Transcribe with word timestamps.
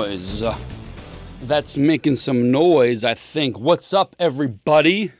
noise. 0.00 0.42
That's 1.42 1.76
making 1.76 2.16
some 2.16 2.50
noise, 2.50 3.04
I 3.04 3.12
think. 3.12 3.58
What's 3.58 3.92
up, 3.92 4.16
everybody? 4.18 5.12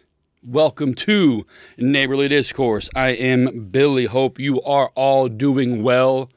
Welcome 0.42 0.94
to 0.94 1.44
Neighborly 1.76 2.28
Discourse. 2.28 2.88
I 2.96 3.08
am 3.10 3.68
Billy. 3.70 4.06
Hope 4.06 4.38
you 4.38 4.62
are 4.62 4.90
all 4.94 5.28
doing 5.28 5.82
well 5.82 6.30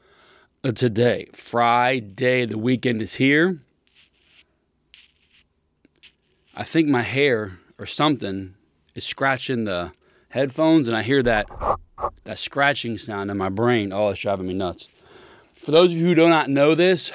today. 0.62 1.28
Friday, 1.32 2.44
the 2.44 2.58
weekend 2.58 3.00
is 3.00 3.14
here. 3.14 3.62
I 6.54 6.64
think 6.64 6.90
my 6.90 7.02
hair 7.02 7.52
or 7.78 7.86
something 7.86 8.56
is 8.94 9.06
scratching 9.06 9.64
the 9.64 9.92
headphones, 10.28 10.86
and 10.86 10.94
I 10.94 11.02
hear 11.02 11.22
that 11.22 11.46
that 12.24 12.38
scratching 12.38 12.98
sound 12.98 13.30
in 13.30 13.38
my 13.38 13.48
brain. 13.48 13.90
Oh, 13.90 14.10
it's 14.10 14.20
driving 14.20 14.48
me 14.48 14.52
nuts. 14.52 14.90
For 15.54 15.70
those 15.70 15.92
of 15.92 15.98
you 15.98 16.08
who 16.08 16.14
do 16.14 16.28
not 16.28 16.50
know 16.50 16.74
this, 16.74 17.10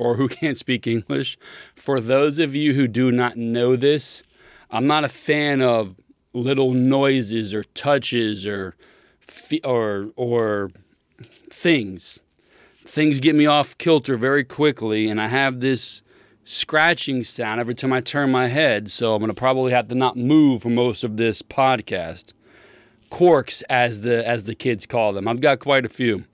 or 0.00 0.16
who 0.16 0.28
can't 0.40 0.58
speak 0.58 0.86
English, 0.86 1.38
for 1.74 2.00
those 2.00 2.38
of 2.38 2.54
you 2.54 2.74
who 2.74 2.88
do 2.88 3.10
not 3.10 3.36
know 3.36 3.76
this, 3.76 4.22
I'm 4.70 4.86
not 4.86 5.04
a 5.04 5.08
fan 5.08 5.60
of 5.60 5.94
little 6.32 6.72
noises 6.72 7.52
or 7.52 7.64
touches 7.64 8.46
or 8.46 8.74
or 9.64 10.10
or 10.16 10.70
things. 11.50 12.20
Things 12.84 13.20
get 13.20 13.36
me 13.36 13.46
off 13.46 13.76
kilter 13.78 14.16
very 14.16 14.42
quickly, 14.42 15.08
and 15.08 15.20
I 15.20 15.28
have 15.28 15.60
this 15.60 16.02
scratching 16.44 17.22
sound 17.22 17.60
every 17.60 17.74
time 17.74 17.92
I 17.92 18.00
turn 18.00 18.30
my 18.30 18.48
head. 18.48 18.90
So 18.90 19.14
I'm 19.14 19.20
gonna 19.20 19.34
probably 19.34 19.72
have 19.72 19.88
to 19.88 19.94
not 19.94 20.16
move 20.16 20.62
for 20.62 20.70
most 20.70 21.04
of 21.04 21.16
this 21.16 21.42
podcast. 21.42 22.32
Corks, 23.10 23.62
as 23.62 24.02
the 24.02 24.26
as 24.26 24.44
the 24.44 24.54
kids 24.54 24.86
call 24.86 25.12
them. 25.12 25.28
I've 25.28 25.40
got 25.40 25.58
quite 25.58 25.84
a 25.84 25.88
few. 25.88 26.24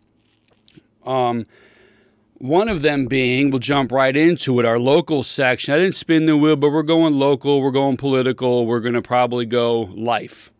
Um, 1.04 1.46
one 2.38 2.68
of 2.68 2.82
them 2.82 3.06
being, 3.06 3.50
we'll 3.50 3.58
jump 3.58 3.90
right 3.90 4.14
into 4.14 4.60
it, 4.60 4.66
our 4.66 4.78
local 4.78 5.22
section. 5.22 5.74
I 5.74 5.78
didn't 5.78 5.94
spin 5.94 6.26
the 6.26 6.36
wheel, 6.36 6.56
but 6.56 6.70
we're 6.70 6.82
going 6.82 7.14
local, 7.14 7.62
we're 7.62 7.70
going 7.70 7.96
political, 7.96 8.66
we're 8.66 8.80
going 8.80 8.94
to 8.94 9.02
probably 9.02 9.46
go 9.46 9.82
life. 9.94 10.52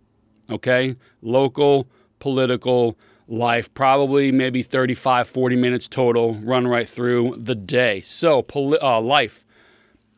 Okay? 0.50 0.96
Local, 1.20 1.86
political, 2.18 2.96
life, 3.28 3.72
probably 3.74 4.32
maybe 4.32 4.62
35, 4.62 5.28
40 5.28 5.56
minutes 5.56 5.88
total, 5.88 6.34
run 6.34 6.66
right 6.66 6.88
through 6.88 7.36
the 7.38 7.54
day. 7.54 8.00
So, 8.00 8.42
poli- 8.42 8.78
uh, 8.78 9.00
life. 9.00 9.44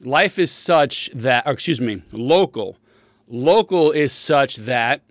Life 0.01 0.39
is 0.39 0.53
such 0.53 1.11
that, 1.15 1.47
excuse 1.47 1.81
me, 1.81 2.03
local. 2.13 2.79
Local 3.27 3.91
is 3.91 4.13
such 4.13 4.57
that 4.57 5.03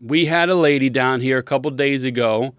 we 0.00 0.26
had 0.26 0.50
a 0.50 0.54
lady 0.54 0.90
down 0.90 1.20
here 1.20 1.38
a 1.38 1.42
couple 1.42 1.70
days 1.70 2.04
ago 2.04 2.54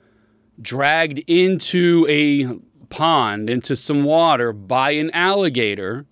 dragged 0.59 1.19
into 1.27 2.05
a 2.09 2.57
pond, 2.89 3.49
into 3.49 3.75
some 3.75 4.03
water 4.03 4.53
by 4.53 4.91
an 4.91 5.11
alligator 5.11 6.05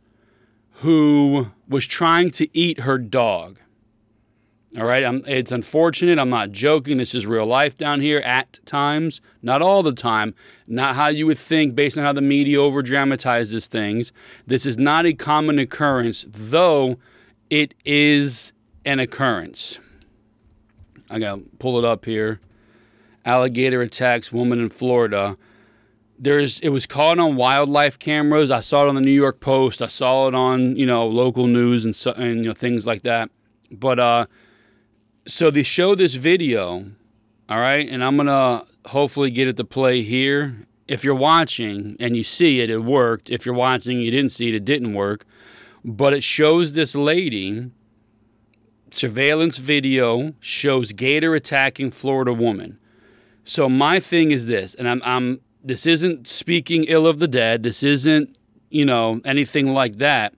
who 0.77 1.47
was 1.67 1.87
trying 1.87 2.29
to 2.31 2.57
eat 2.57 2.81
her 2.81 2.97
dog. 2.97 3.59
All 4.75 4.85
right, 4.85 5.03
I'm, 5.03 5.23
it's 5.27 5.51
unfortunate. 5.51 6.17
I'm 6.17 6.31
not 6.31 6.51
joking. 6.51 6.97
This 6.97 7.13
is 7.13 7.27
real 7.27 7.45
life 7.45 7.77
down 7.77 8.01
here 8.01 8.19
at 8.21 8.59
times, 8.65 9.21
not 9.43 9.61
all 9.61 9.83
the 9.83 9.93
time. 9.93 10.33
Not 10.65 10.95
how 10.95 11.09
you 11.09 11.27
would 11.27 11.37
think 11.37 11.75
based 11.75 11.95
on 11.95 12.03
how 12.03 12.13
the 12.13 12.21
media 12.21 12.59
over 12.59 12.81
dramatizes 12.81 13.67
things. 13.67 14.11
This 14.47 14.65
is 14.65 14.77
not 14.77 15.05
a 15.05 15.13
common 15.13 15.59
occurrence, 15.59 16.25
though 16.27 16.97
it 17.51 17.75
is 17.85 18.51
an 18.83 18.99
occurrence. 18.99 19.77
I 21.07 21.19
gotta 21.19 21.43
pull 21.59 21.77
it 21.77 21.85
up 21.85 22.05
here. 22.05 22.39
Alligator 23.25 23.81
attacks 23.83 24.31
woman 24.31 24.59
in 24.59 24.69
Florida. 24.69 25.37
There's 26.23 26.61
it 26.61 26.69
was 26.69 26.85
caught 26.85 27.19
on 27.19 27.35
wildlife 27.35 27.99
cameras. 27.99 28.49
I 28.49 28.61
saw 28.61 28.85
it 28.85 28.87
on 28.87 28.95
the 28.95 29.01
New 29.01 29.11
York 29.11 29.41
Post. 29.41 29.81
I 29.81 29.87
saw 29.87 30.29
it 30.29 30.33
on 30.33 30.77
you 30.77 30.85
know 30.85 31.05
local 31.05 31.47
news 31.47 31.83
and 31.83 31.93
so, 31.93 32.11
and 32.13 32.37
you 32.37 32.45
know 32.45 32.53
things 32.53 32.87
like 32.87 33.01
that. 33.01 33.29
But 33.69 33.99
uh, 33.99 34.25
so 35.27 35.51
they 35.51 35.63
show 35.63 35.95
this 35.95 36.13
video, 36.15 36.85
all 37.49 37.59
right, 37.59 37.89
and 37.89 38.01
I'm 38.01 38.15
gonna 38.15 38.65
hopefully 38.85 39.31
get 39.31 39.49
it 39.49 39.57
to 39.57 39.65
play 39.65 40.01
here. 40.01 40.55
If 40.87 41.03
you're 41.03 41.13
watching 41.13 41.97
and 41.99 42.15
you 42.15 42.23
see 42.23 42.61
it, 42.61 42.69
it 42.69 42.79
worked. 42.79 43.29
If 43.29 43.45
you're 43.45 43.55
watching, 43.55 43.99
you 43.99 44.09
didn't 44.09 44.31
see 44.31 44.47
it, 44.47 44.55
it 44.55 44.63
didn't 44.63 44.93
work. 44.93 45.25
But 45.83 46.13
it 46.13 46.23
shows 46.23 46.71
this 46.71 46.95
lady 46.95 47.69
surveillance 48.91 49.57
video 49.57 50.35
shows 50.39 50.93
gator 50.93 51.35
attacking 51.35 51.91
Florida 51.91 52.31
woman. 52.31 52.79
So 53.43 53.67
my 53.67 53.99
thing 53.99 54.31
is 54.31 54.47
this, 54.47 54.73
and 54.73 54.87
I'm, 54.87 55.01
I'm 55.03 55.41
this 55.63 55.87
isn't 55.87 56.27
speaking 56.27 56.83
ill 56.85 57.07
of 57.07 57.19
the 57.19 57.27
dead. 57.27 57.63
This 57.63 57.83
isn't, 57.83 58.37
you 58.69 58.85
know, 58.85 59.21
anything 59.23 59.67
like 59.67 59.95
that. 59.97 60.33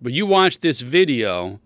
But 0.00 0.12
you 0.12 0.26
watch 0.26 0.60
this 0.60 0.80
video, 0.80 1.60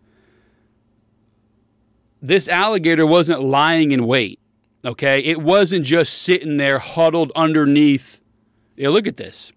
this 2.22 2.48
alligator 2.48 3.04
wasn't 3.04 3.42
lying 3.42 3.90
in 3.90 4.06
wait. 4.06 4.38
Okay? 4.84 5.18
It 5.20 5.42
wasn't 5.42 5.84
just 5.84 6.22
sitting 6.22 6.56
there 6.56 6.78
huddled 6.78 7.32
underneath. 7.34 8.20
Yeah, 8.76 8.90
look 8.90 9.06
at 9.06 9.16
this. 9.16 9.52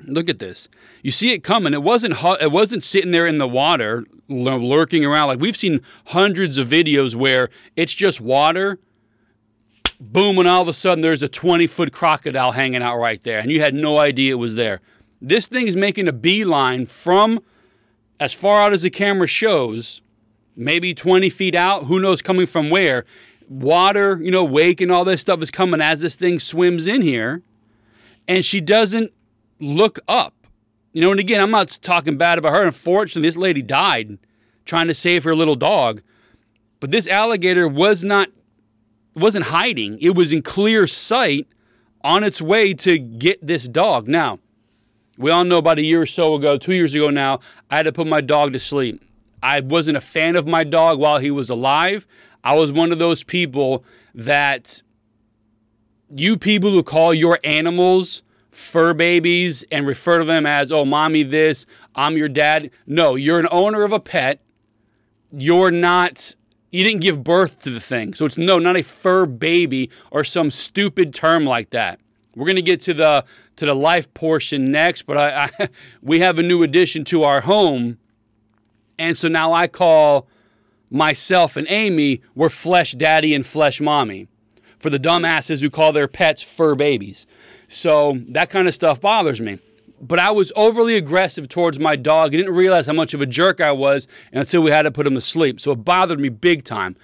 Look 0.00 0.28
at 0.28 0.38
this. 0.38 0.68
You 1.02 1.10
see 1.10 1.32
it 1.32 1.42
coming. 1.42 1.72
It 1.72 1.82
wasn't 1.82 2.16
it 2.40 2.50
wasn't 2.50 2.84
sitting 2.84 3.10
there 3.10 3.26
in 3.26 3.38
the 3.38 3.48
water 3.48 4.04
lurking 4.28 5.04
around 5.04 5.28
like 5.28 5.40
we've 5.40 5.56
seen 5.56 5.80
hundreds 6.06 6.58
of 6.58 6.68
videos 6.68 7.14
where 7.14 7.48
it's 7.76 7.92
just 7.94 8.20
water 8.20 8.78
boom, 10.12 10.38
and 10.38 10.48
all 10.48 10.62
of 10.62 10.68
a 10.68 10.72
sudden 10.72 11.02
there's 11.02 11.22
a 11.22 11.28
20 11.28 11.66
foot 11.66 11.92
crocodile 11.92 12.52
hanging 12.52 12.82
out 12.82 12.98
right 12.98 13.22
there, 13.22 13.38
and 13.38 13.50
you 13.50 13.60
had 13.60 13.74
no 13.74 13.98
idea 13.98 14.32
it 14.32 14.38
was 14.38 14.54
there. 14.54 14.80
This 15.20 15.46
thing 15.46 15.66
is 15.66 15.76
making 15.76 16.08
a 16.08 16.12
beeline 16.12 16.86
from 16.86 17.40
as 18.20 18.32
far 18.32 18.60
out 18.60 18.72
as 18.72 18.82
the 18.82 18.90
camera 18.90 19.26
shows, 19.26 20.02
maybe 20.56 20.94
20 20.94 21.30
feet 21.30 21.54
out, 21.54 21.84
who 21.84 21.98
knows 21.98 22.22
coming 22.22 22.46
from 22.46 22.70
where. 22.70 23.04
Water, 23.48 24.18
you 24.22 24.30
know, 24.30 24.44
wake 24.44 24.80
and 24.80 24.90
all 24.90 25.04
this 25.04 25.20
stuff 25.20 25.42
is 25.42 25.50
coming 25.50 25.80
as 25.80 26.00
this 26.00 26.14
thing 26.14 26.38
swims 26.38 26.86
in 26.86 27.02
here, 27.02 27.42
and 28.26 28.44
she 28.44 28.60
doesn't 28.60 29.12
look 29.60 29.98
up. 30.08 30.34
You 30.92 31.02
know, 31.02 31.10
and 31.10 31.20
again, 31.20 31.40
I'm 31.40 31.50
not 31.50 31.78
talking 31.82 32.16
bad 32.16 32.38
about 32.38 32.52
her. 32.52 32.62
Unfortunately, 32.62 33.28
this 33.28 33.36
lady 33.36 33.62
died 33.62 34.18
trying 34.64 34.86
to 34.86 34.94
save 34.94 35.24
her 35.24 35.34
little 35.34 35.56
dog. 35.56 36.02
But 36.80 36.90
this 36.90 37.08
alligator 37.08 37.66
was 37.66 38.04
not 38.04 38.30
wasn't 39.14 39.46
hiding. 39.46 39.98
It 40.00 40.14
was 40.14 40.32
in 40.32 40.42
clear 40.42 40.86
sight 40.86 41.46
on 42.02 42.24
its 42.24 42.40
way 42.42 42.74
to 42.74 42.98
get 42.98 43.44
this 43.46 43.66
dog. 43.66 44.08
Now, 44.08 44.38
we 45.16 45.30
all 45.30 45.44
know 45.44 45.58
about 45.58 45.78
a 45.78 45.82
year 45.82 46.02
or 46.02 46.06
so 46.06 46.34
ago, 46.34 46.58
two 46.58 46.74
years 46.74 46.94
ago 46.94 47.10
now, 47.10 47.40
I 47.70 47.76
had 47.76 47.84
to 47.84 47.92
put 47.92 48.06
my 48.06 48.20
dog 48.20 48.52
to 48.52 48.58
sleep. 48.58 49.02
I 49.42 49.60
wasn't 49.60 49.96
a 49.96 50.00
fan 50.00 50.36
of 50.36 50.46
my 50.46 50.64
dog 50.64 50.98
while 50.98 51.18
he 51.18 51.30
was 51.30 51.50
alive. 51.50 52.06
I 52.42 52.54
was 52.54 52.72
one 52.72 52.92
of 52.92 52.98
those 52.98 53.22
people 53.22 53.84
that 54.14 54.82
you 56.14 56.36
people 56.36 56.70
who 56.70 56.82
call 56.82 57.14
your 57.14 57.38
animals 57.44 58.22
fur 58.50 58.94
babies 58.94 59.64
and 59.72 59.86
refer 59.86 60.18
to 60.18 60.24
them 60.24 60.46
as, 60.46 60.70
oh, 60.70 60.84
mommy, 60.84 61.22
this, 61.22 61.66
I'm 61.94 62.16
your 62.16 62.28
dad. 62.28 62.70
No, 62.86 63.14
you're 63.16 63.40
an 63.40 63.48
owner 63.50 63.82
of 63.82 63.92
a 63.92 64.00
pet. 64.00 64.40
You're 65.32 65.70
not 65.70 66.34
you 66.74 66.82
didn't 66.82 67.02
give 67.02 67.22
birth 67.22 67.62
to 67.62 67.70
the 67.70 67.78
thing. 67.78 68.14
So 68.14 68.26
it's 68.26 68.36
no, 68.36 68.58
not 68.58 68.76
a 68.76 68.82
fur 68.82 69.26
baby 69.26 69.90
or 70.10 70.24
some 70.24 70.50
stupid 70.50 71.14
term 71.14 71.44
like 71.44 71.70
that. 71.70 72.00
We're 72.34 72.46
going 72.46 72.56
to 72.56 72.62
get 72.62 72.80
to 72.82 72.94
the 72.94 73.24
to 73.56 73.66
the 73.66 73.74
life 73.74 74.12
portion 74.12 74.64
next, 74.72 75.02
but 75.02 75.16
I, 75.16 75.50
I, 75.60 75.68
we 76.02 76.18
have 76.18 76.36
a 76.36 76.42
new 76.42 76.64
addition 76.64 77.04
to 77.04 77.22
our 77.22 77.42
home. 77.42 77.98
And 78.98 79.16
so 79.16 79.28
now 79.28 79.52
I 79.52 79.68
call 79.68 80.26
myself 80.90 81.56
and 81.56 81.68
Amy, 81.70 82.22
we're 82.34 82.48
flesh 82.48 82.92
daddy 82.92 83.34
and 83.34 83.46
flesh 83.46 83.80
mommy 83.80 84.26
for 84.80 84.90
the 84.90 84.98
dumbasses 84.98 85.62
who 85.62 85.70
call 85.70 85.92
their 85.92 86.08
pets 86.08 86.42
fur 86.42 86.74
babies. 86.74 87.24
So 87.68 88.18
that 88.30 88.50
kind 88.50 88.66
of 88.66 88.74
stuff 88.74 89.00
bothers 89.00 89.40
me 89.40 89.60
but 90.06 90.18
I 90.18 90.30
was 90.30 90.52
overly 90.54 90.96
aggressive 90.96 91.48
towards 91.48 91.78
my 91.78 91.96
dog. 91.96 92.34
I 92.34 92.36
didn't 92.36 92.54
realize 92.54 92.86
how 92.86 92.92
much 92.92 93.14
of 93.14 93.22
a 93.22 93.26
jerk 93.26 93.60
I 93.60 93.72
was 93.72 94.06
until 94.32 94.62
we 94.62 94.70
had 94.70 94.82
to 94.82 94.90
put 94.90 95.06
him 95.06 95.14
to 95.14 95.20
sleep. 95.20 95.60
So 95.60 95.72
it 95.72 95.76
bothered 95.76 96.20
me 96.20 96.28
big 96.28 96.62
time. 96.64 96.96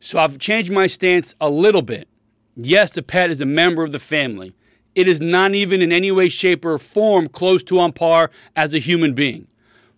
So 0.00 0.18
I've 0.18 0.38
changed 0.38 0.72
my 0.72 0.88
stance 0.88 1.34
a 1.40 1.48
little 1.48 1.82
bit. 1.82 2.08
Yes, 2.56 2.90
the 2.90 3.02
pet 3.02 3.30
is 3.30 3.40
a 3.40 3.46
member 3.46 3.84
of 3.84 3.92
the 3.92 4.00
family. 4.00 4.54
It 4.96 5.06
is 5.06 5.20
not 5.20 5.54
even 5.54 5.80
in 5.80 5.92
any 5.92 6.10
way, 6.10 6.28
shape, 6.28 6.64
or 6.64 6.76
form 6.78 7.28
close 7.28 7.62
to 7.64 7.78
on 7.78 7.92
par 7.92 8.30
as 8.56 8.74
a 8.74 8.78
human 8.78 9.14
being. 9.14 9.46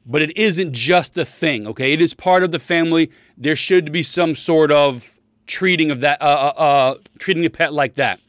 But 0.05 0.21
it 0.21 0.37
isn't 0.37 0.75
just 0.75 1.17
a 1.17 1.25
thing, 1.25 1.67
okay? 1.67 1.95
It 1.95 2.03
is 2.03 2.13
part 2.13 2.43
of 2.43 2.53
the 2.53 2.59
family. 2.59 3.11
There 3.39 3.57
should 3.57 3.93
be 3.93 4.03
some 4.03 4.35
sort 4.35 4.71
of 4.71 5.19
treating 5.47 5.91
of 5.91 6.01
that, 6.01 6.21
uh, 6.21 6.25
uh, 6.25 6.61
uh 6.61 6.95
treating 7.19 7.47
a 7.47 7.51
pet 7.51 7.73
like 7.73 7.95
that. 7.95 8.21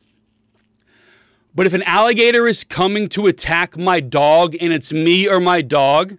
But 1.53 1.65
if 1.65 1.73
an 1.73 1.83
alligator 1.83 2.47
is 2.47 2.63
coming 2.63 3.07
to 3.09 3.27
attack 3.27 3.77
my 3.77 3.99
dog 3.99 4.55
and 4.59 4.71
it's 4.71 4.93
me 4.93 5.27
or 5.27 5.39
my 5.39 5.61
dog, 5.61 6.17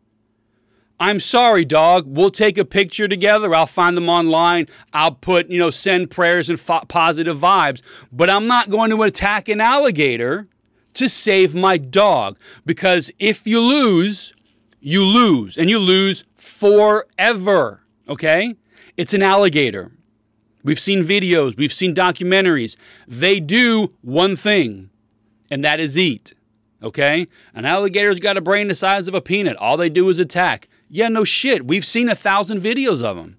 I'm 1.00 1.20
sorry, 1.20 1.64
dog. 1.64 2.04
We'll 2.06 2.30
take 2.30 2.58
a 2.58 2.64
picture 2.64 3.08
together. 3.08 3.54
I'll 3.54 3.66
find 3.66 3.96
them 3.96 4.08
online. 4.08 4.68
I'll 4.92 5.14
put, 5.14 5.48
you 5.48 5.58
know, 5.58 5.70
send 5.70 6.10
prayers 6.10 6.48
and 6.48 6.60
fo- 6.60 6.84
positive 6.86 7.38
vibes. 7.38 7.82
But 8.12 8.30
I'm 8.30 8.46
not 8.46 8.70
going 8.70 8.90
to 8.90 9.02
attack 9.02 9.48
an 9.48 9.60
alligator 9.60 10.46
to 10.94 11.08
save 11.08 11.54
my 11.54 11.76
dog. 11.76 12.38
Because 12.64 13.10
if 13.18 13.46
you 13.46 13.60
lose, 13.60 14.32
you 14.80 15.02
lose, 15.02 15.56
and 15.56 15.70
you 15.70 15.78
lose 15.78 16.24
forever. 16.36 17.82
Okay? 18.08 18.54
It's 18.96 19.14
an 19.14 19.22
alligator. 19.22 19.90
We've 20.64 20.78
seen 20.78 21.02
videos, 21.02 21.56
we've 21.56 21.72
seen 21.72 21.94
documentaries. 21.94 22.76
They 23.08 23.40
do 23.40 23.88
one 24.02 24.36
thing, 24.36 24.90
and 25.52 25.62
that 25.62 25.78
is 25.78 25.98
eat. 25.98 26.32
Okay? 26.82 27.28
An 27.54 27.66
alligator's 27.66 28.18
got 28.18 28.38
a 28.38 28.40
brain 28.40 28.68
the 28.68 28.74
size 28.74 29.06
of 29.06 29.14
a 29.14 29.20
peanut. 29.20 29.56
All 29.58 29.76
they 29.76 29.90
do 29.90 30.08
is 30.08 30.18
attack. 30.18 30.66
Yeah, 30.88 31.08
no 31.08 31.24
shit. 31.24 31.66
We've 31.66 31.84
seen 31.84 32.08
a 32.08 32.14
thousand 32.14 32.60
videos 32.62 33.02
of 33.02 33.16
them. 33.16 33.36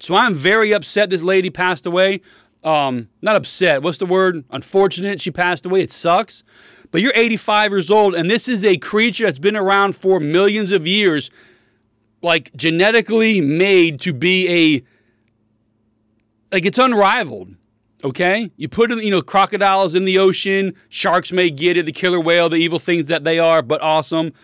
So 0.00 0.14
I'm 0.14 0.34
very 0.34 0.72
upset 0.72 1.10
this 1.10 1.22
lady 1.22 1.50
passed 1.50 1.84
away. 1.84 2.22
Um, 2.64 3.10
not 3.20 3.36
upset. 3.36 3.82
What's 3.82 3.98
the 3.98 4.06
word? 4.06 4.42
Unfortunate 4.50 5.20
she 5.20 5.30
passed 5.30 5.66
away. 5.66 5.82
It 5.82 5.90
sucks. 5.90 6.44
But 6.90 7.02
you're 7.02 7.12
85 7.14 7.72
years 7.72 7.90
old, 7.90 8.14
and 8.14 8.30
this 8.30 8.48
is 8.48 8.64
a 8.64 8.78
creature 8.78 9.24
that's 9.24 9.38
been 9.38 9.56
around 9.56 9.96
for 9.96 10.20
millions 10.20 10.72
of 10.72 10.86
years, 10.86 11.30
like 12.22 12.54
genetically 12.56 13.40
made 13.40 14.00
to 14.02 14.14
be 14.14 14.48
a 14.48 14.82
like 16.54 16.64
it's 16.64 16.78
unrivaled. 16.78 17.56
Okay, 18.04 18.52
you 18.56 18.68
put 18.68 18.90
you 18.90 19.10
know 19.10 19.22
crocodiles 19.22 19.94
in 19.94 20.04
the 20.04 20.18
ocean, 20.18 20.74
sharks 20.90 21.32
may 21.32 21.48
get 21.48 21.78
it, 21.78 21.86
the 21.86 21.92
killer 21.92 22.20
whale, 22.20 22.50
the 22.50 22.56
evil 22.56 22.78
things 22.78 23.08
that 23.08 23.24
they 23.24 23.38
are, 23.38 23.62
but 23.62 23.80
awesome. 23.80 24.34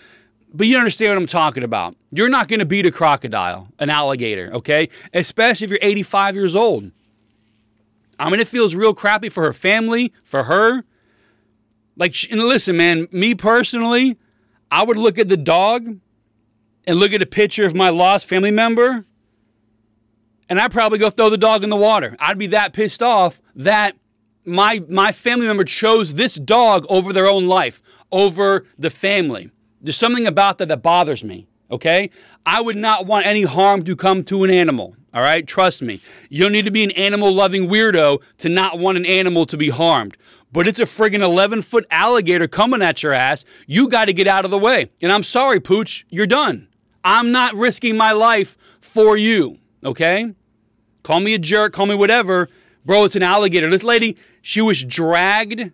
But 0.55 0.67
you 0.67 0.79
understand 0.79 1.11
what 1.11 1.19
I'm 1.19 1.27
talking 1.27 1.62
about. 1.62 1.95
You're 2.11 2.31
not 2.31 2.49
going 2.49 2.61
to 2.61 2.67
beat 2.67 2.87
a 2.87 2.91
crocodile, 2.91 3.69
an 3.79 3.91
alligator, 3.91 4.51
okay? 4.55 4.89
Especially 5.12 5.67
if 5.67 5.71
you're 5.71 5.79
85 5.83 6.35
years 6.35 6.57
old. 6.57 6.91
I 8.19 8.31
mean, 8.31 8.41
it 8.41 8.49
feels 8.49 8.75
real 8.75 8.95
crappy 8.95 9.29
for 9.29 9.43
her 9.45 9.53
family, 9.53 10.12
for 10.25 10.45
her. 10.45 10.83
Like, 11.97 12.15
and 12.31 12.41
listen, 12.41 12.77
man, 12.79 13.09
me 13.12 13.35
personally, 13.35 14.19
I 14.71 14.83
would 14.83 14.97
look 14.97 15.19
at 15.19 15.29
the 15.29 15.37
dog 15.37 16.01
and 16.87 16.99
look 16.99 17.12
at 17.12 17.23
a 17.23 17.27
picture 17.27 17.67
of 17.67 17.75
my 17.75 17.91
lost 17.91 18.27
family 18.27 18.51
member 18.51 19.05
and 20.50 20.61
I'd 20.61 20.73
probably 20.73 20.99
go 20.99 21.08
throw 21.08 21.31
the 21.31 21.38
dog 21.38 21.64
in 21.64 21.70
the 21.70 21.76
water. 21.76 22.17
I'd 22.19 22.37
be 22.37 22.49
that 22.49 22.75
pissed 22.75 23.02
off 23.02 23.41
that 23.55 23.97
my 24.44 24.82
my 24.88 25.12
family 25.12 25.47
member 25.47 25.64
chose 25.64 26.14
this 26.14 26.35
dog 26.35 26.85
over 26.91 27.12
their 27.12 27.26
own 27.26 27.47
life, 27.47 27.81
over 28.12 28.67
the 28.79 28.91
family. 28.91 29.50
There's 29.81 29.97
something 29.97 30.26
about 30.26 30.58
that 30.58 30.67
that 30.67 30.82
bothers 30.82 31.25
me. 31.25 31.47
Okay, 31.70 32.11
I 32.44 32.61
would 32.61 32.76
not 32.76 33.06
want 33.06 33.26
any 33.26 33.44
harm 33.44 33.85
to 33.85 33.94
come 33.94 34.25
to 34.25 34.43
an 34.43 34.50
animal. 34.50 34.97
All 35.14 35.23
right, 35.23 35.47
trust 35.47 35.82
me. 35.82 36.00
You 36.29 36.43
don't 36.43 36.52
need 36.52 36.64
to 36.64 36.70
be 36.70 36.85
an 36.85 36.91
animal 36.93 37.32
loving 37.32 37.69
weirdo 37.69 38.20
to 38.38 38.49
not 38.49 38.79
want 38.79 38.99
an 38.99 39.06
animal 39.06 39.47
to 39.47 39.56
be 39.56 39.69
harmed. 39.69 40.17
But 40.52 40.67
it's 40.67 40.81
a 40.81 40.85
friggin' 40.85 41.23
11 41.23 41.62
foot 41.62 41.87
alligator 41.91 42.49
coming 42.49 42.82
at 42.82 43.05
your 43.05 43.12
ass. 43.12 43.44
You 43.69 43.88
got 43.88 44.06
to 44.06 44.12
get 44.12 44.26
out 44.26 44.44
of 44.44 44.50
the 44.50 44.58
way. 44.58 44.91
And 45.00 45.12
I'm 45.12 45.23
sorry, 45.23 45.61
Pooch, 45.61 46.05
you're 46.11 46.26
done. 46.26 46.69
I'm 47.05 47.31
not 47.31 47.55
risking 47.55 47.97
my 47.97 48.12
life 48.12 48.56
for 48.81 49.17
you. 49.17 49.58
Okay? 49.85 50.35
Call 51.02 51.20
me 51.20 51.35
a 51.35 51.38
jerk, 51.38 51.73
call 51.73 51.87
me 51.87 51.94
whatever. 51.94 52.49
Bro, 52.85 53.05
it's 53.05 53.17
an 53.17 53.23
alligator. 53.23 53.69
This 53.69 53.85
lady, 53.85 54.17
she 54.43 54.61
was 54.61 54.85
dragged 54.85 55.73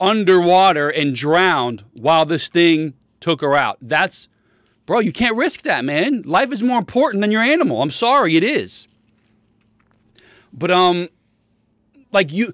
underwater 0.00 0.90
and 0.90 1.14
drowned 1.14 1.84
while 1.92 2.26
this 2.26 2.48
thing 2.48 2.94
took 3.20 3.40
her 3.40 3.56
out. 3.56 3.78
That's, 3.80 4.28
bro, 4.86 4.98
you 4.98 5.12
can't 5.12 5.36
risk 5.36 5.62
that, 5.62 5.84
man. 5.84 6.22
Life 6.22 6.52
is 6.52 6.62
more 6.62 6.78
important 6.78 7.20
than 7.20 7.30
your 7.30 7.42
animal. 7.42 7.82
I'm 7.82 7.90
sorry, 7.90 8.36
it 8.36 8.44
is. 8.44 8.88
But, 10.52 10.70
um, 10.70 11.08
like 12.12 12.32
you, 12.32 12.52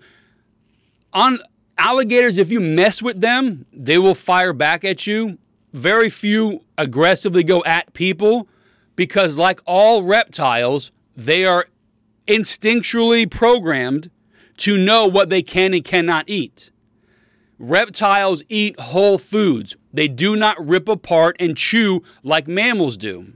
on 1.12 1.38
alligators, 1.76 2.38
if 2.38 2.50
you 2.50 2.60
mess 2.60 3.02
with 3.02 3.20
them, 3.20 3.66
they 3.72 3.98
will 3.98 4.14
fire 4.14 4.52
back 4.52 4.84
at 4.84 5.06
you. 5.06 5.38
Very 5.72 6.10
few 6.10 6.64
aggressively 6.76 7.42
go 7.42 7.62
at 7.64 7.92
people 7.94 8.48
because, 8.96 9.36
like 9.36 9.60
all 9.66 10.02
reptiles, 10.02 10.92
they 11.16 11.44
are 11.44 11.66
instinctually 12.30 13.28
programmed 13.28 14.10
to 14.58 14.76
know 14.76 15.06
what 15.06 15.30
they 15.30 15.42
can 15.42 15.74
and 15.74 15.84
cannot 15.84 16.28
eat. 16.28 16.70
Reptiles 17.58 18.42
eat 18.48 18.78
whole 18.78 19.18
foods. 19.18 19.76
They 19.92 20.06
do 20.08 20.36
not 20.36 20.64
rip 20.64 20.88
apart 20.88 21.36
and 21.40 21.56
chew 21.56 22.02
like 22.22 22.46
mammals 22.46 22.96
do. 22.96 23.32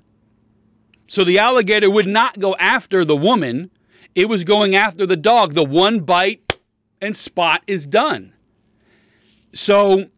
So 1.06 1.24
the 1.24 1.38
alligator 1.38 1.90
would 1.90 2.06
not 2.06 2.38
go 2.38 2.54
after 2.56 3.04
the 3.04 3.16
woman, 3.16 3.70
it 4.14 4.28
was 4.28 4.44
going 4.44 4.76
after 4.76 5.06
the 5.06 5.16
dog. 5.16 5.54
The 5.54 5.64
one 5.64 6.00
bite 6.00 6.58
and 7.00 7.16
spot 7.16 7.62
is 7.66 7.86
done. 7.86 8.32
So 9.52 10.08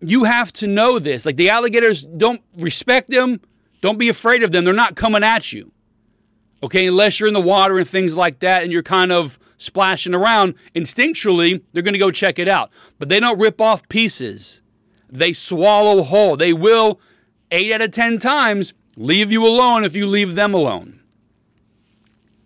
you 0.00 0.24
have 0.24 0.52
to 0.54 0.66
know 0.66 0.98
this. 0.98 1.26
Like 1.26 1.36
the 1.36 1.50
alligators, 1.50 2.04
don't 2.04 2.42
respect 2.56 3.10
them, 3.10 3.40
don't 3.80 3.98
be 3.98 4.08
afraid 4.08 4.42
of 4.42 4.52
them. 4.52 4.64
They're 4.64 4.72
not 4.72 4.94
coming 4.94 5.24
at 5.24 5.52
you. 5.52 5.72
Okay, 6.62 6.86
unless 6.86 7.18
you're 7.18 7.26
in 7.26 7.34
the 7.34 7.40
water 7.40 7.78
and 7.78 7.88
things 7.88 8.16
like 8.16 8.40
that 8.40 8.62
and 8.62 8.70
you're 8.70 8.82
kind 8.82 9.12
of 9.12 9.38
splashing 9.56 10.14
around, 10.14 10.54
instinctually, 10.74 11.62
they're 11.72 11.82
going 11.82 11.94
to 11.94 11.98
go 11.98 12.10
check 12.10 12.38
it 12.38 12.48
out. 12.48 12.70
But 12.98 13.08
they 13.08 13.20
don't 13.20 13.38
rip 13.38 13.60
off 13.60 13.88
pieces, 13.88 14.62
they 15.08 15.32
swallow 15.32 16.02
whole. 16.02 16.36
They 16.36 16.52
will, 16.52 17.00
eight 17.50 17.72
out 17.72 17.80
of 17.80 17.90
10 17.90 18.18
times, 18.18 18.72
leave 18.96 19.32
you 19.32 19.46
alone 19.46 19.84
if 19.84 19.96
you 19.96 20.06
leave 20.06 20.34
them 20.34 20.54
alone. 20.54 21.00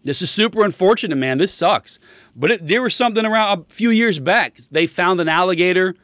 This 0.04 0.20
is 0.20 0.30
super 0.30 0.64
unfortunate, 0.64 1.16
man. 1.16 1.38
This 1.38 1.52
sucks. 1.52 1.98
But 2.36 2.50
it, 2.50 2.68
there 2.68 2.82
was 2.82 2.94
something 2.94 3.24
around 3.24 3.60
a 3.60 3.64
few 3.72 3.90
years 3.90 4.18
back. 4.18 4.56
They 4.56 4.86
found 4.86 5.20
an 5.20 5.28
alligator, 5.28 5.94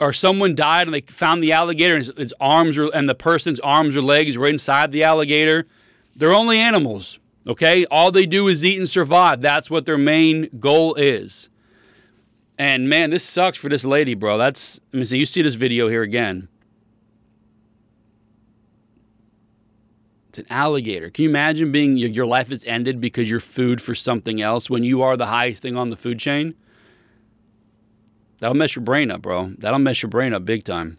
or 0.00 0.12
someone 0.12 0.54
died, 0.54 0.88
and 0.88 0.94
they 0.94 1.02
found 1.02 1.42
the 1.42 1.52
alligator, 1.52 1.94
and 1.94 2.08
its, 2.08 2.18
its 2.18 2.34
arms 2.40 2.78
and 2.78 3.08
the 3.08 3.14
person's 3.14 3.60
arms 3.60 3.96
or 3.96 4.02
legs 4.02 4.36
were 4.36 4.48
inside 4.48 4.90
the 4.90 5.04
alligator. 5.04 5.66
They're 6.16 6.32
only 6.32 6.58
animals. 6.58 7.20
Okay? 7.46 7.84
All 7.86 8.12
they 8.12 8.26
do 8.26 8.48
is 8.48 8.64
eat 8.64 8.78
and 8.78 8.88
survive. 8.88 9.40
That's 9.40 9.70
what 9.70 9.86
their 9.86 9.98
main 9.98 10.48
goal 10.58 10.94
is. 10.94 11.48
And 12.58 12.88
man, 12.88 13.10
this 13.10 13.24
sucks 13.24 13.58
for 13.58 13.68
this 13.68 13.84
lady, 13.84 14.14
bro. 14.14 14.38
That's, 14.38 14.78
I 14.92 14.98
mean, 14.98 15.06
so 15.06 15.16
you 15.16 15.26
see 15.26 15.42
this 15.42 15.54
video 15.54 15.88
here 15.88 16.02
again. 16.02 16.48
It's 20.28 20.38
an 20.38 20.46
alligator. 20.48 21.10
Can 21.10 21.24
you 21.24 21.28
imagine 21.28 21.72
being 21.72 21.96
your, 21.96 22.08
your 22.08 22.26
life 22.26 22.50
is 22.50 22.64
ended 22.64 23.00
because 23.00 23.28
you're 23.28 23.40
food 23.40 23.82
for 23.82 23.94
something 23.94 24.40
else 24.40 24.70
when 24.70 24.82
you 24.82 25.02
are 25.02 25.16
the 25.16 25.26
highest 25.26 25.60
thing 25.60 25.76
on 25.76 25.90
the 25.90 25.96
food 25.96 26.18
chain? 26.18 26.54
That'll 28.38 28.56
mess 28.56 28.74
your 28.74 28.82
brain 28.82 29.10
up, 29.10 29.22
bro. 29.22 29.52
That'll 29.58 29.78
mess 29.78 30.02
your 30.02 30.08
brain 30.08 30.32
up 30.32 30.44
big 30.44 30.64
time. 30.64 30.98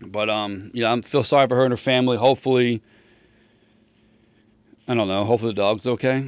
But 0.00 0.30
um, 0.30 0.70
you 0.72 0.82
know, 0.82 0.92
I 0.92 1.00
feel 1.02 1.22
sorry 1.22 1.46
for 1.46 1.56
her 1.56 1.64
and 1.64 1.72
her 1.72 1.76
family. 1.76 2.16
Hopefully, 2.16 2.82
I 4.88 4.94
don't 4.94 5.08
know. 5.08 5.24
Hopefully 5.24 5.52
the 5.52 5.60
dog's 5.60 5.86
okay. 5.86 6.24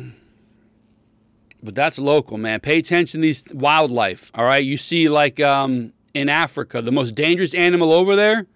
But 1.63 1.75
that's 1.75 1.99
local, 1.99 2.37
man. 2.37 2.61
Pay 2.61 2.79
attention 2.79 3.21
to 3.21 3.23
these 3.23 3.45
wildlife. 3.53 4.31
All 4.35 4.45
right. 4.45 4.65
You 4.65 4.77
see, 4.77 5.09
like 5.09 5.41
um, 5.41 5.93
in 6.13 6.29
Africa, 6.29 6.83
the 6.83 6.93
most 6.93 7.15
dangerous 7.15 7.55
animal 7.55 7.93
over 7.93 8.15
there 8.15 8.47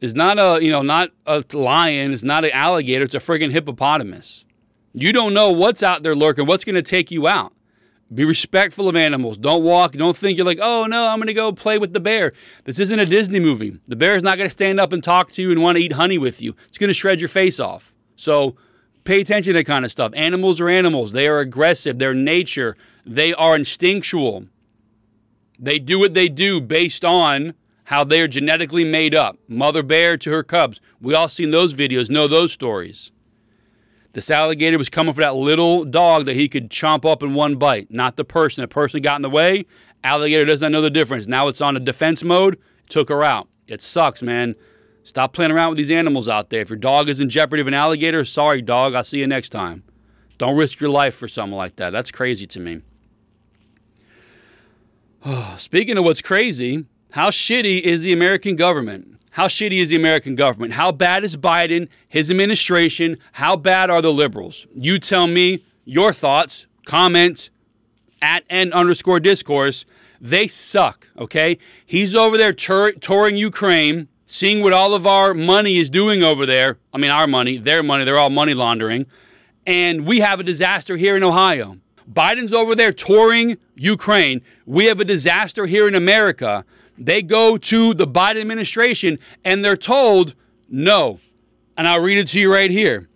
is 0.00 0.14
not 0.14 0.38
a 0.38 0.64
you 0.64 0.70
know 0.70 0.82
not 0.82 1.10
a 1.26 1.44
lion. 1.52 2.12
It's 2.12 2.22
not 2.22 2.44
an 2.44 2.52
alligator. 2.52 3.04
It's 3.04 3.14
a 3.14 3.18
friggin' 3.18 3.50
hippopotamus. 3.50 4.46
You 4.94 5.12
don't 5.12 5.34
know 5.34 5.50
what's 5.50 5.82
out 5.82 6.02
there 6.02 6.14
lurking. 6.14 6.46
What's 6.46 6.64
going 6.64 6.76
to 6.76 6.82
take 6.82 7.10
you 7.10 7.28
out? 7.28 7.52
Be 8.12 8.24
respectful 8.24 8.88
of 8.88 8.96
animals. 8.96 9.36
Don't 9.36 9.62
walk. 9.62 9.92
Don't 9.92 10.16
think 10.16 10.38
you're 10.38 10.46
like, 10.46 10.60
oh 10.62 10.86
no, 10.86 11.08
I'm 11.08 11.18
going 11.18 11.26
to 11.26 11.34
go 11.34 11.52
play 11.52 11.76
with 11.76 11.92
the 11.92 12.00
bear. 12.00 12.32
This 12.64 12.80
isn't 12.80 12.98
a 12.98 13.04
Disney 13.04 13.38
movie. 13.38 13.78
The 13.86 13.96
bear's 13.96 14.22
not 14.22 14.38
going 14.38 14.46
to 14.46 14.50
stand 14.50 14.80
up 14.80 14.92
and 14.92 15.04
talk 15.04 15.30
to 15.32 15.42
you 15.42 15.50
and 15.50 15.60
want 15.60 15.76
to 15.76 15.84
eat 15.84 15.92
honey 15.92 16.16
with 16.16 16.40
you. 16.40 16.54
It's 16.68 16.78
going 16.78 16.88
to 16.88 16.94
shred 16.94 17.20
your 17.20 17.28
face 17.28 17.60
off. 17.60 17.92
So 18.16 18.56
Pay 19.08 19.22
attention 19.22 19.54
to 19.54 19.60
that 19.60 19.64
kind 19.64 19.86
of 19.86 19.90
stuff. 19.90 20.12
Animals 20.14 20.60
are 20.60 20.68
animals. 20.68 21.12
They 21.12 21.26
are 21.28 21.38
aggressive. 21.38 21.98
Their 21.98 22.12
nature, 22.12 22.76
they 23.06 23.32
are 23.32 23.56
instinctual. 23.56 24.48
They 25.58 25.78
do 25.78 25.98
what 25.98 26.12
they 26.12 26.28
do 26.28 26.60
based 26.60 27.06
on 27.06 27.54
how 27.84 28.04
they 28.04 28.20
are 28.20 28.28
genetically 28.28 28.84
made 28.84 29.14
up. 29.14 29.38
Mother 29.48 29.82
bear 29.82 30.18
to 30.18 30.30
her 30.30 30.42
cubs. 30.42 30.78
We 31.00 31.14
all 31.14 31.28
seen 31.28 31.52
those 31.52 31.72
videos, 31.72 32.10
know 32.10 32.28
those 32.28 32.52
stories. 32.52 33.10
This 34.12 34.30
alligator 34.30 34.76
was 34.76 34.90
coming 34.90 35.14
for 35.14 35.22
that 35.22 35.36
little 35.36 35.86
dog 35.86 36.26
that 36.26 36.36
he 36.36 36.46
could 36.46 36.68
chomp 36.68 37.10
up 37.10 37.22
in 37.22 37.32
one 37.32 37.56
bite, 37.56 37.90
not 37.90 38.16
the 38.16 38.26
person. 38.26 38.60
The 38.60 38.68
person 38.68 39.00
got 39.00 39.16
in 39.16 39.22
the 39.22 39.30
way. 39.30 39.64
Alligator 40.04 40.44
does 40.44 40.60
not 40.60 40.70
know 40.70 40.82
the 40.82 40.90
difference. 40.90 41.26
Now 41.26 41.48
it's 41.48 41.62
on 41.62 41.78
a 41.78 41.80
defense 41.80 42.22
mode, 42.22 42.58
took 42.90 43.08
her 43.08 43.24
out. 43.24 43.48
It 43.68 43.80
sucks, 43.80 44.20
man. 44.20 44.54
Stop 45.02 45.32
playing 45.32 45.50
around 45.52 45.70
with 45.70 45.78
these 45.78 45.90
animals 45.90 46.28
out 46.28 46.50
there. 46.50 46.60
If 46.60 46.70
your 46.70 46.78
dog 46.78 47.08
is 47.08 47.20
in 47.20 47.30
jeopardy 47.30 47.60
of 47.60 47.68
an 47.68 47.74
alligator, 47.74 48.24
sorry, 48.24 48.60
dog. 48.60 48.94
I'll 48.94 49.04
see 49.04 49.18
you 49.18 49.26
next 49.26 49.48
time. 49.50 49.82
Don't 50.36 50.56
risk 50.56 50.80
your 50.80 50.90
life 50.90 51.14
for 51.14 51.28
something 51.28 51.56
like 51.56 51.76
that. 51.76 51.90
That's 51.90 52.10
crazy 52.10 52.46
to 52.46 52.60
me. 52.60 52.82
Speaking 55.56 55.98
of 55.98 56.04
what's 56.04 56.22
crazy, 56.22 56.84
how 57.12 57.30
shitty 57.30 57.80
is 57.80 58.02
the 58.02 58.12
American 58.12 58.54
government? 58.54 59.18
How 59.30 59.46
shitty 59.46 59.78
is 59.78 59.90
the 59.90 59.96
American 59.96 60.34
government? 60.34 60.74
How 60.74 60.92
bad 60.92 61.24
is 61.24 61.36
Biden, 61.36 61.88
his 62.08 62.30
administration? 62.30 63.18
How 63.32 63.56
bad 63.56 63.90
are 63.90 64.02
the 64.02 64.12
liberals? 64.12 64.66
You 64.74 64.98
tell 64.98 65.26
me 65.26 65.64
your 65.84 66.12
thoughts. 66.12 66.66
Comment 66.86 67.50
at 68.20 68.44
n 68.50 68.72
underscore 68.72 69.20
discourse. 69.20 69.84
They 70.20 70.48
suck, 70.48 71.08
okay? 71.16 71.58
He's 71.86 72.14
over 72.14 72.36
there 72.36 72.52
tur- 72.52 72.92
touring 72.92 73.36
Ukraine, 73.36 74.08
seeing 74.30 74.62
what 74.62 74.74
all 74.74 74.92
of 74.92 75.06
our 75.06 75.32
money 75.32 75.78
is 75.78 75.88
doing 75.88 76.22
over 76.22 76.44
there. 76.44 76.76
I 76.92 76.98
mean, 76.98 77.10
our 77.10 77.26
money, 77.26 77.56
their 77.56 77.82
money, 77.82 78.04
they're 78.04 78.18
all 78.18 78.28
money 78.28 78.52
laundering. 78.52 79.06
And 79.66 80.06
we 80.06 80.20
have 80.20 80.38
a 80.38 80.42
disaster 80.42 80.98
here 80.98 81.16
in 81.16 81.24
Ohio. 81.24 81.78
Biden's 82.10 82.52
over 82.52 82.74
there 82.74 82.92
touring 82.92 83.56
Ukraine. 83.74 84.42
We 84.66 84.84
have 84.84 85.00
a 85.00 85.04
disaster 85.04 85.64
here 85.64 85.88
in 85.88 85.94
America. 85.94 86.66
They 86.98 87.22
go 87.22 87.56
to 87.56 87.94
the 87.94 88.06
Biden 88.06 88.42
administration 88.42 89.18
and 89.44 89.64
they're 89.64 89.76
told 89.76 90.34
no. 90.68 91.20
And 91.76 91.88
I'll 91.88 92.02
read 92.02 92.18
it 92.18 92.28
to 92.28 92.40
you 92.40 92.52
right 92.52 92.70
here. 92.70 93.08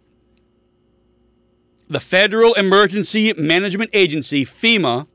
The 1.89 2.01
Federal 2.01 2.55
Emergency 2.55 3.35
Management 3.35 3.91
Agency, 3.93 4.47
FEMA, 4.47 5.07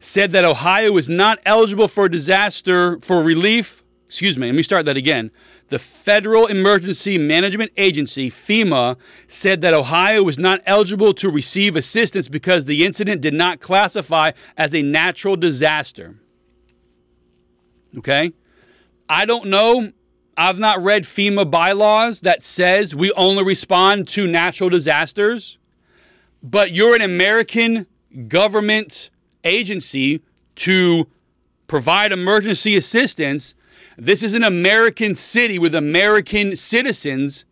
said 0.00 0.32
that 0.32 0.44
Ohio 0.44 0.96
is 0.96 1.08
not 1.08 1.38
eligible 1.46 1.86
for 1.86 2.08
disaster 2.08 2.98
for 2.98 3.22
relief. 3.22 3.81
Excuse 4.12 4.36
me, 4.36 4.46
let 4.48 4.54
me 4.54 4.62
start 4.62 4.84
that 4.84 4.98
again. 4.98 5.30
The 5.68 5.78
Federal 5.78 6.46
Emergency 6.46 7.16
Management 7.16 7.72
Agency, 7.78 8.28
FEMA, 8.28 8.98
said 9.26 9.62
that 9.62 9.72
Ohio 9.72 10.22
was 10.22 10.38
not 10.38 10.60
eligible 10.66 11.14
to 11.14 11.30
receive 11.30 11.76
assistance 11.76 12.28
because 12.28 12.66
the 12.66 12.84
incident 12.84 13.22
did 13.22 13.32
not 13.32 13.60
classify 13.60 14.32
as 14.54 14.74
a 14.74 14.82
natural 14.82 15.34
disaster. 15.34 16.16
Okay? 17.96 18.34
I 19.08 19.24
don't 19.24 19.46
know. 19.46 19.92
I've 20.36 20.58
not 20.58 20.82
read 20.82 21.04
FEMA 21.04 21.50
bylaws 21.50 22.20
that 22.20 22.42
says 22.42 22.94
we 22.94 23.12
only 23.12 23.44
respond 23.44 24.08
to 24.08 24.26
natural 24.26 24.68
disasters. 24.68 25.56
But 26.42 26.72
you're 26.72 26.94
an 26.94 27.00
American 27.00 27.86
government 28.28 29.08
agency 29.42 30.20
to 30.56 31.06
provide 31.66 32.12
emergency 32.12 32.76
assistance. 32.76 33.54
This 33.96 34.22
is 34.22 34.34
an 34.34 34.42
American 34.42 35.14
city 35.14 35.58
with 35.58 35.74
American 35.74 36.56
citizens. 36.56 37.44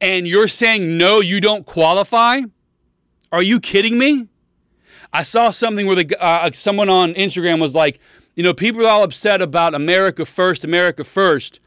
And 0.00 0.28
you're 0.28 0.48
saying, 0.48 0.96
no, 0.96 1.20
you 1.20 1.40
don't 1.40 1.66
qualify? 1.66 2.42
Are 3.32 3.42
you 3.42 3.60
kidding 3.60 3.98
me? 3.98 4.28
I 5.12 5.22
saw 5.22 5.50
something 5.50 5.86
where 5.86 5.96
the, 5.96 6.22
uh, 6.22 6.50
someone 6.52 6.88
on 6.88 7.14
Instagram 7.14 7.60
was 7.60 7.74
like, 7.74 7.98
you 8.36 8.42
know, 8.42 8.54
people 8.54 8.86
are 8.86 8.90
all 8.90 9.02
upset 9.02 9.42
about 9.42 9.74
America 9.74 10.24
first, 10.24 10.64
America 10.64 11.02
first. 11.02 11.60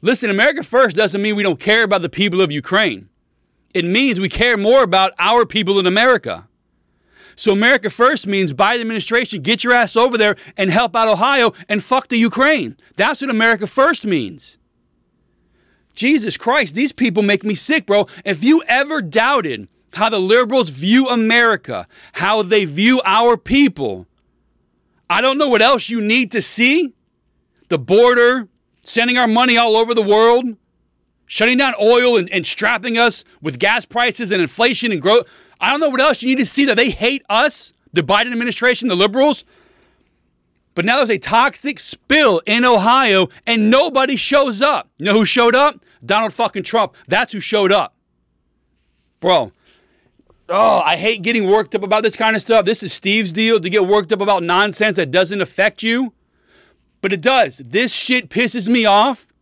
Listen, 0.00 0.30
America 0.30 0.62
first 0.62 0.96
doesn't 0.96 1.20
mean 1.20 1.36
we 1.36 1.42
don't 1.42 1.60
care 1.60 1.82
about 1.82 2.02
the 2.02 2.08
people 2.08 2.40
of 2.40 2.52
Ukraine. 2.52 3.08
It 3.74 3.84
means 3.84 4.20
we 4.20 4.28
care 4.28 4.56
more 4.56 4.82
about 4.82 5.12
our 5.18 5.44
people 5.44 5.78
in 5.78 5.86
America. 5.86 6.48
So 7.36 7.52
America 7.52 7.90
first 7.90 8.26
means 8.26 8.52
Biden 8.52 8.80
administration, 8.80 9.42
get 9.42 9.64
your 9.64 9.72
ass 9.72 9.96
over 9.96 10.16
there 10.16 10.36
and 10.56 10.70
help 10.70 10.94
out 10.94 11.08
Ohio 11.08 11.52
and 11.68 11.82
fuck 11.82 12.08
the 12.08 12.16
Ukraine. 12.16 12.76
That's 12.96 13.20
what 13.20 13.30
America 13.30 13.66
first 13.66 14.04
means. 14.04 14.58
Jesus 15.94 16.36
Christ, 16.36 16.74
these 16.74 16.92
people 16.92 17.22
make 17.22 17.44
me 17.44 17.54
sick, 17.54 17.86
bro. 17.86 18.06
If 18.24 18.42
you 18.42 18.62
ever 18.68 19.00
doubted 19.00 19.68
how 19.94 20.08
the 20.08 20.18
liberals 20.18 20.70
view 20.70 21.08
America, 21.08 21.86
how 22.14 22.42
they 22.42 22.64
view 22.64 23.00
our 23.04 23.36
people, 23.36 24.06
I 25.08 25.20
don't 25.20 25.38
know 25.38 25.48
what 25.48 25.62
else 25.62 25.90
you 25.90 26.00
need 26.00 26.32
to 26.32 26.42
see. 26.42 26.94
The 27.68 27.78
border, 27.78 28.48
sending 28.82 29.16
our 29.16 29.28
money 29.28 29.56
all 29.56 29.76
over 29.76 29.94
the 29.94 30.02
world, 30.02 30.56
shutting 31.26 31.58
down 31.58 31.74
oil 31.80 32.16
and, 32.16 32.30
and 32.30 32.46
strapping 32.46 32.98
us 32.98 33.24
with 33.40 33.58
gas 33.58 33.84
prices 33.84 34.30
and 34.30 34.42
inflation 34.42 34.92
and 34.92 35.00
growth. 35.00 35.26
I 35.64 35.70
don't 35.70 35.80
know 35.80 35.88
what 35.88 36.00
else 36.00 36.22
you 36.22 36.28
need 36.28 36.42
to 36.42 36.46
see 36.46 36.66
that 36.66 36.76
they 36.76 36.90
hate 36.90 37.24
us, 37.30 37.72
the 37.94 38.02
Biden 38.02 38.32
administration, 38.32 38.88
the 38.88 38.94
liberals. 38.94 39.44
But 40.74 40.84
now 40.84 40.96
there's 40.96 41.08
a 41.10 41.18
toxic 41.18 41.78
spill 41.78 42.42
in 42.44 42.66
Ohio 42.66 43.28
and 43.46 43.70
nobody 43.70 44.16
shows 44.16 44.60
up. 44.60 44.90
You 44.98 45.06
know 45.06 45.14
who 45.14 45.24
showed 45.24 45.54
up? 45.54 45.82
Donald 46.04 46.34
fucking 46.34 46.64
Trump. 46.64 46.94
That's 47.08 47.32
who 47.32 47.40
showed 47.40 47.72
up. 47.72 47.94
Bro, 49.20 49.52
oh, 50.50 50.82
I 50.84 50.96
hate 50.96 51.22
getting 51.22 51.48
worked 51.48 51.74
up 51.74 51.82
about 51.82 52.02
this 52.02 52.16
kind 52.16 52.36
of 52.36 52.42
stuff. 52.42 52.66
This 52.66 52.82
is 52.82 52.92
Steve's 52.92 53.32
deal 53.32 53.58
to 53.58 53.70
get 53.70 53.86
worked 53.86 54.12
up 54.12 54.20
about 54.20 54.42
nonsense 54.42 54.96
that 54.96 55.10
doesn't 55.10 55.40
affect 55.40 55.82
you. 55.82 56.12
But 57.00 57.14
it 57.14 57.22
does. 57.22 57.58
This 57.58 57.94
shit 57.94 58.28
pisses 58.28 58.68
me 58.68 58.84
off 58.84 59.32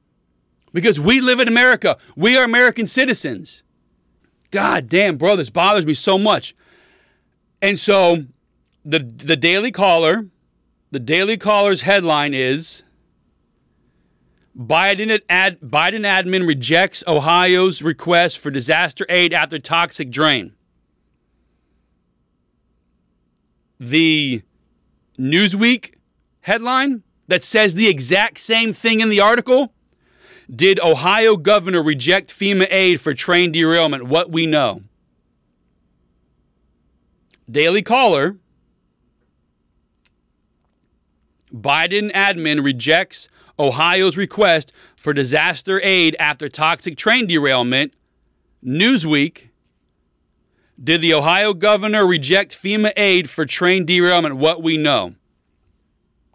because 0.73 1.01
we 1.01 1.21
live 1.21 1.41
in 1.41 1.49
America. 1.49 1.99
We 2.15 2.37
are 2.37 2.45
American 2.45 2.87
citizens. 2.87 3.62
God 4.53 4.89
damn, 4.89 5.17
bro, 5.17 5.35
this 5.35 5.51
bothers 5.51 5.85
me 5.85 5.95
so 5.95 6.17
much. 6.17 6.55
And 7.61 7.79
so 7.79 8.25
the 8.85 9.01
the 9.01 9.37
Daily 9.37 9.73
Caller, 9.73 10.27
the 10.93 11.01
Daily 11.01 11.37
Caller's 11.37 11.83
headline 11.83 12.35
is 12.35 12.85
Biden 14.57 15.21
ad, 15.29 15.59
Biden 15.61 16.07
admin 16.07 16.47
rejects 16.47 17.03
Ohio's 17.09 17.83
request 17.83 18.39
for 18.39 18.53
disaster 18.53 19.05
aid 19.09 19.33
after 19.33 19.59
toxic 19.59 20.11
drain. 20.11 20.53
the 23.83 24.43
Newsweek 25.19 25.95
headline 26.43 27.03
that 27.27 27.43
says 27.43 27.75
the 27.75 27.89
exact 27.89 28.39
same 28.39 28.73
thing 28.73 29.01
in 29.01 29.09
the 29.09 29.21
article? 29.21 29.73
Did 30.55 30.79
Ohio 30.81 31.37
governor 31.37 31.83
reject 31.83 32.31
FEMA 32.31 32.67
aid 32.71 33.01
for 33.01 33.15
train 33.15 33.53
derailment? 33.53 34.05
What 34.05 34.31
we 34.31 34.47
know. 34.47 34.83
Daily 37.51 37.83
Caller 37.83 38.37
Biden 41.53 42.11
admin 42.13 42.65
rejects 42.65 43.29
Ohio's 43.59 44.17
request 44.17 44.73
for 44.97 45.13
disaster 45.13 45.81
aid 45.83 46.17
after 46.19 46.49
toxic 46.49 46.97
train 46.97 47.27
derailment. 47.27 47.93
Newsweek 48.65 49.49
did 50.83 51.01
the 51.01 51.15
Ohio 51.15 51.53
governor 51.53 52.07
reject 52.07 52.53
FEMA 52.53 52.93
aid 52.97 53.29
for 53.29 53.45
train 53.45 53.85
derailment? 53.85 54.37
What 54.37 54.63
we 54.63 54.77
know. 54.77 55.15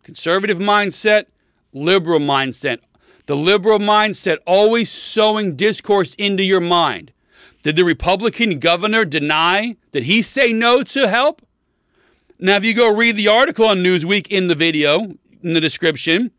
Conservative 0.04 0.58
mindset, 0.58 1.26
liberal 1.74 2.20
mindset. 2.20 2.80
The 3.28 3.36
liberal 3.36 3.78
mindset 3.78 4.38
always 4.48 4.90
sowing 4.90 5.56
discourse 5.56 6.16
into 6.16 6.44
your 6.44 6.62
mind. 6.62 7.12
Did 7.62 7.76
the 7.76 7.84
Republican 7.84 8.60
governor 8.60 9.04
deny? 9.04 9.76
Did 9.92 10.04
he 10.04 10.22
say 10.22 10.54
no 10.54 10.82
to 10.84 11.10
help? 11.10 11.46
Now, 12.40 12.56
if 12.56 12.64
you 12.64 12.74
go 12.74 12.96
read 12.96 13.18
the 13.18 13.28
article 13.28 13.68
on 13.68 13.80
Newsweek 13.80 14.28
in 14.28 14.48
the 14.48 14.56
video, 14.56 15.18
in 15.44 15.54
the 15.54 15.60
description, 15.60 16.32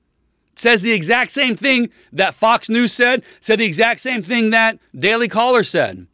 says 0.54 0.80
the 0.80 0.92
exact 0.92 1.30
same 1.30 1.56
thing 1.56 1.90
that 2.10 2.34
Fox 2.34 2.70
News 2.70 2.94
said, 2.94 3.22
said 3.38 3.60
the 3.60 3.66
exact 3.66 4.00
same 4.00 4.22
thing 4.22 4.50
that 4.50 4.78
Daily 4.98 5.28
Caller 5.28 5.64
said. 5.64 6.06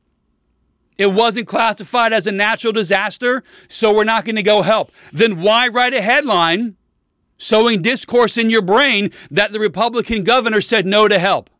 It 0.99 1.13
wasn't 1.13 1.47
classified 1.47 2.13
as 2.13 2.27
a 2.27 2.33
natural 2.33 2.73
disaster, 2.73 3.45
so 3.69 3.93
we're 3.93 4.05
not 4.05 4.25
going 4.25 4.37
to 4.37 4.43
go 4.43 4.63
help. 4.63 4.91
Then 5.13 5.41
why 5.41 5.69
write 5.69 5.95
a 5.95 6.03
headline 6.03 6.77
sowing 7.39 7.83
discourse 7.83 8.37
in 8.37 8.51
your 8.51 8.63
brain 8.63 9.11
that 9.31 9.53
the 9.53 9.59
Republican 9.59 10.25
governor 10.25 10.61
said 10.61 10.87
no 10.87 11.09
to 11.09 11.19
help? 11.19 11.51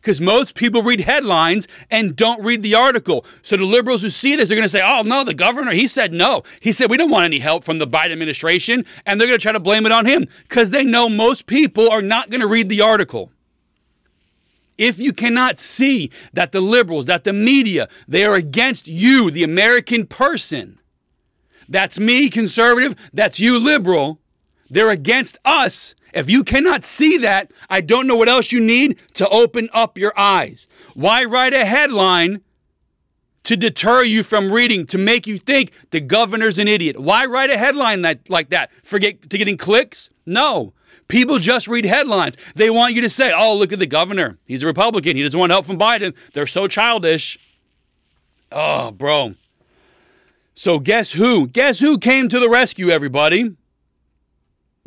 Because 0.00 0.20
most 0.20 0.54
people 0.54 0.82
read 0.82 1.00
headlines 1.00 1.66
and 1.90 2.14
don't 2.14 2.42
read 2.42 2.62
the 2.62 2.74
article. 2.74 3.26
So 3.42 3.56
the 3.56 3.64
liberals 3.64 4.02
who 4.02 4.10
see 4.10 4.36
this 4.36 4.50
are 4.50 4.54
going 4.54 4.62
to 4.62 4.68
say, 4.68 4.80
oh, 4.82 5.02
no, 5.02 5.24
the 5.24 5.34
governor, 5.34 5.72
he 5.72 5.86
said 5.86 6.12
no. 6.12 6.44
He 6.60 6.70
said 6.70 6.88
we 6.88 6.96
don't 6.96 7.10
want 7.10 7.24
any 7.24 7.40
help 7.40 7.64
from 7.64 7.78
the 7.78 7.86
Biden 7.86 8.12
administration. 8.12 8.84
And 9.04 9.20
they're 9.20 9.26
going 9.26 9.38
to 9.38 9.42
try 9.42 9.52
to 9.52 9.60
blame 9.60 9.86
it 9.86 9.92
on 9.92 10.06
him 10.06 10.26
because 10.48 10.70
they 10.70 10.84
know 10.84 11.08
most 11.08 11.46
people 11.46 11.90
are 11.90 12.00
not 12.00 12.30
going 12.30 12.40
to 12.40 12.46
read 12.46 12.68
the 12.68 12.80
article 12.80 13.32
if 14.78 14.98
you 14.98 15.12
cannot 15.12 15.58
see 15.58 16.10
that 16.32 16.52
the 16.52 16.60
liberals, 16.60 17.06
that 17.06 17.24
the 17.24 17.32
media, 17.32 17.88
they 18.06 18.24
are 18.24 18.36
against 18.36 18.86
you, 18.86 19.30
the 19.30 19.42
American 19.42 20.06
person, 20.06 20.78
that's 21.68 21.98
me, 21.98 22.30
conservative, 22.30 22.94
that's 23.12 23.40
you, 23.40 23.58
liberal, 23.58 24.20
they're 24.70 24.90
against 24.90 25.38
us. 25.44 25.94
If 26.12 26.30
you 26.30 26.42
cannot 26.42 26.84
see 26.84 27.18
that, 27.18 27.52
I 27.68 27.80
don't 27.80 28.06
know 28.06 28.16
what 28.16 28.28
else 28.28 28.52
you 28.52 28.60
need 28.60 28.98
to 29.14 29.28
open 29.28 29.68
up 29.72 29.98
your 29.98 30.12
eyes. 30.18 30.66
Why 30.94 31.24
write 31.24 31.52
a 31.52 31.64
headline 31.64 32.40
to 33.44 33.56
deter 33.56 34.02
you 34.02 34.22
from 34.22 34.52
reading, 34.52 34.86
to 34.86 34.98
make 34.98 35.26
you 35.26 35.38
think 35.38 35.72
the 35.90 36.00
governor's 36.00 36.58
an 36.58 36.68
idiot? 36.68 36.98
Why 36.98 37.24
write 37.26 37.50
a 37.50 37.58
headline 37.58 38.02
that, 38.02 38.28
like 38.28 38.50
that? 38.50 38.70
Forget 38.82 39.28
to 39.30 39.38
getting 39.38 39.56
clicks? 39.56 40.10
No. 40.26 40.72
People 41.08 41.38
just 41.38 41.68
read 41.68 41.86
headlines. 41.86 42.36
They 42.54 42.68
want 42.68 42.94
you 42.94 43.00
to 43.00 43.08
say, 43.10 43.32
oh, 43.34 43.56
look 43.56 43.72
at 43.72 43.78
the 43.78 43.86
governor. 43.86 44.38
He's 44.46 44.62
a 44.62 44.66
Republican. 44.66 45.16
He 45.16 45.22
doesn't 45.22 45.38
want 45.38 45.52
help 45.52 45.64
from 45.64 45.78
Biden. 45.78 46.14
They're 46.34 46.46
so 46.46 46.68
childish. 46.68 47.38
Oh, 48.52 48.90
bro. 48.90 49.34
So, 50.54 50.78
guess 50.78 51.12
who? 51.12 51.46
Guess 51.46 51.78
who 51.78 51.98
came 51.98 52.28
to 52.28 52.40
the 52.40 52.50
rescue, 52.50 52.90
everybody? 52.90 53.56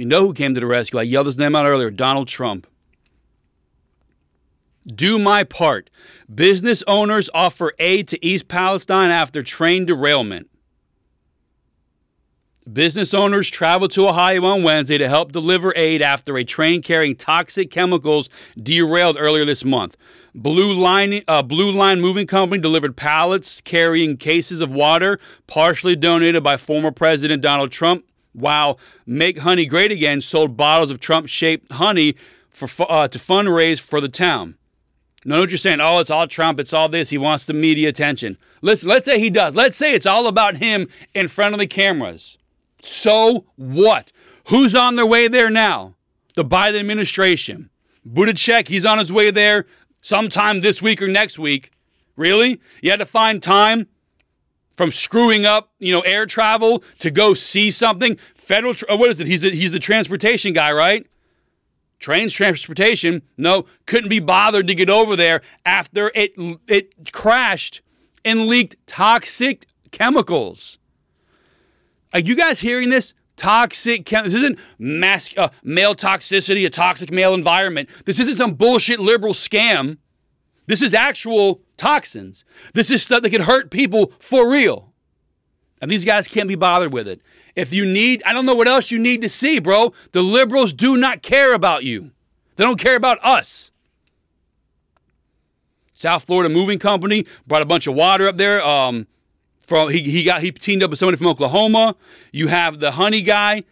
You 0.01 0.08
know 0.08 0.25
who 0.25 0.34
came 0.34 0.55
to 0.55 0.60
the 0.60 0.65
rescue. 0.65 0.98
I 0.98 1.03
yelled 1.03 1.27
his 1.27 1.38
name 1.38 1.55
out 1.55 1.67
earlier 1.67 1.91
Donald 1.91 2.27
Trump. 2.27 2.65
Do 4.88 5.20
my 5.20 5.43
part. 5.43 5.91
Business 6.34 6.84
owners 6.88 7.29
offer 7.36 7.74
aid 7.77 8.08
to 8.08 8.25
East 8.25 8.48
Palestine 8.48 9.12
after 9.12 9.43
train 9.43 9.86
derailment. 9.86 10.50
Business 12.74 13.13
owners 13.13 13.48
traveled 13.51 13.91
to 13.91 14.08
Ohio 14.08 14.43
on 14.43 14.63
Wednesday 14.63 14.98
to 14.98 15.08
help 15.08 15.31
deliver 15.31 15.72
aid 15.75 16.01
after 16.01 16.36
a 16.36 16.43
train 16.43 16.81
carrying 16.81 17.15
toxic 17.15 17.70
chemicals 17.70 18.27
derailed 18.58 19.17
earlier 19.20 19.46
this 19.46 19.63
month. 19.63 19.98
Blue 20.34 20.74
Line, 20.74 21.22
uh, 21.27 21.43
Blue 21.43 21.72
Line 21.72 22.01
Moving 22.01 22.25
Company 22.25 22.60
delivered 22.60 22.98
pallets 22.98 23.62
carrying 23.62 24.17
cases 24.17 24.62
of 24.62 24.72
water, 24.72 25.20
partially 25.46 25.96
donated 25.96 26.43
by 26.43 26.58
former 26.58 26.89
President 26.89 27.43
Donald 27.43 27.72
Trump, 27.72 28.03
while 28.33 28.79
Make 29.05 29.39
Honey 29.39 29.65
Great 29.65 29.91
Again 29.91 30.21
sold 30.21 30.57
bottles 30.57 30.91
of 30.91 31.00
Trump-shaped 31.00 31.71
honey 31.73 32.15
for 32.50 32.67
uh, 32.89 33.07
to 33.07 33.19
fundraise 33.19 33.79
for 33.79 34.01
the 34.01 34.09
town. 34.09 34.57
Know 35.23 35.39
what 35.39 35.50
you're 35.50 35.57
saying? 35.57 35.81
Oh, 35.81 36.00
it's 36.00 36.09
all 36.09 36.27
Trump. 36.27 36.59
It's 36.59 36.73
all 36.73 36.89
this. 36.89 37.11
He 37.11 37.17
wants 37.17 37.45
the 37.45 37.53
media 37.53 37.89
attention. 37.89 38.38
Listen, 38.61 38.89
let's 38.89 39.05
say 39.05 39.19
he 39.19 39.29
does. 39.29 39.55
Let's 39.55 39.77
say 39.77 39.93
it's 39.93 40.07
all 40.07 40.25
about 40.25 40.57
him 40.57 40.88
in 41.13 41.27
front 41.27 41.53
of 41.53 41.59
the 41.59 41.67
cameras. 41.67 42.39
So 42.81 43.45
what? 43.55 44.11
Who's 44.47 44.73
on 44.73 44.95
their 44.95 45.05
way 45.05 45.27
there 45.27 45.51
now? 45.51 45.93
The 46.35 46.45
Biden 46.45 46.79
administration. 46.79 47.69
Buttigieg, 48.07 48.67
he's 48.67 48.85
on 48.85 48.97
his 48.97 49.13
way 49.13 49.29
there 49.29 49.67
sometime 50.01 50.61
this 50.61 50.81
week 50.81 51.01
or 51.01 51.07
next 51.07 51.38
week. 51.38 51.71
Really? 52.15 52.59
You 52.81 52.89
had 52.89 53.00
to 53.00 53.05
find 53.05 53.43
time 53.43 53.88
from 54.75 54.91
screwing 54.91 55.45
up, 55.45 55.71
you 55.79 55.93
know, 55.93 56.01
air 56.01 56.25
travel 56.25 56.83
to 56.99 57.11
go 57.11 57.33
see 57.33 57.71
something. 57.71 58.17
Federal, 58.35 58.73
tra- 58.73 58.95
what 58.95 59.09
is 59.09 59.19
it? 59.19 59.27
He's 59.27 59.41
the, 59.41 59.51
he's 59.51 59.71
the 59.71 59.79
transportation 59.79 60.53
guy, 60.53 60.71
right? 60.71 61.05
Trains 61.99 62.33
transportation. 62.33 63.21
No, 63.37 63.65
couldn't 63.85 64.09
be 64.09 64.19
bothered 64.19 64.67
to 64.67 64.73
get 64.73 64.89
over 64.89 65.15
there 65.15 65.41
after 65.65 66.11
it 66.15 66.33
it 66.67 67.11
crashed 67.13 67.81
and 68.25 68.47
leaked 68.47 68.75
toxic 68.87 69.67
chemicals. 69.91 70.79
Are 72.11 72.19
you 72.19 72.35
guys 72.35 72.59
hearing 72.59 72.89
this? 72.89 73.13
Toxic. 73.37 74.05
Chem- 74.05 74.25
this 74.25 74.33
isn't 74.33 74.59
mass 74.79 75.29
uh, 75.37 75.49
male 75.63 75.93
toxicity, 75.93 76.65
a 76.65 76.71
toxic 76.71 77.11
male 77.11 77.35
environment. 77.35 77.87
This 78.05 78.19
isn't 78.19 78.37
some 78.37 78.55
bullshit 78.55 78.99
liberal 78.99 79.33
scam. 79.33 79.97
This 80.65 80.81
is 80.81 80.93
actual 80.93 81.61
toxins. 81.81 82.45
This 82.73 82.91
is 82.91 83.01
stuff 83.01 83.23
that 83.23 83.31
can 83.31 83.41
hurt 83.41 83.71
people 83.71 84.13
for 84.19 84.51
real. 84.51 84.93
And 85.81 85.89
these 85.89 86.05
guys 86.05 86.27
can't 86.27 86.47
be 86.47 86.55
bothered 86.55 86.93
with 86.93 87.07
it. 87.07 87.21
If 87.55 87.73
you 87.73 87.85
need, 87.85 88.21
I 88.23 88.33
don't 88.33 88.45
know 88.45 88.53
what 88.53 88.67
else 88.67 88.91
you 88.91 89.00
need 89.00 89.21
to 89.21 89.29
see, 89.29 89.57
bro. 89.57 89.91
The 90.11 90.21
liberals 90.21 90.73
do 90.73 90.95
not 90.95 91.23
care 91.23 91.55
about 91.55 91.83
you. 91.83 92.11
They 92.55 92.63
don't 92.63 92.79
care 92.79 92.95
about 92.95 93.17
us. 93.25 93.71
South 95.95 96.23
Florida 96.23 96.50
Moving 96.50 96.77
Company 96.77 97.25
brought 97.47 97.63
a 97.63 97.65
bunch 97.65 97.88
of 97.88 97.95
water 97.95 98.27
up 98.27 98.38
there. 98.38 98.63
Um, 98.63 99.07
from 99.59 99.89
he, 99.89 100.03
he 100.03 100.23
got 100.23 100.41
he 100.41 100.51
teamed 100.51 100.83
up 100.83 100.91
with 100.91 101.00
somebody 101.00 101.17
from 101.17 101.27
Oklahoma. 101.27 101.95
You 102.31 102.47
have 102.47 102.79
the 102.79 102.91
honey 102.91 103.21
guy 103.21 103.63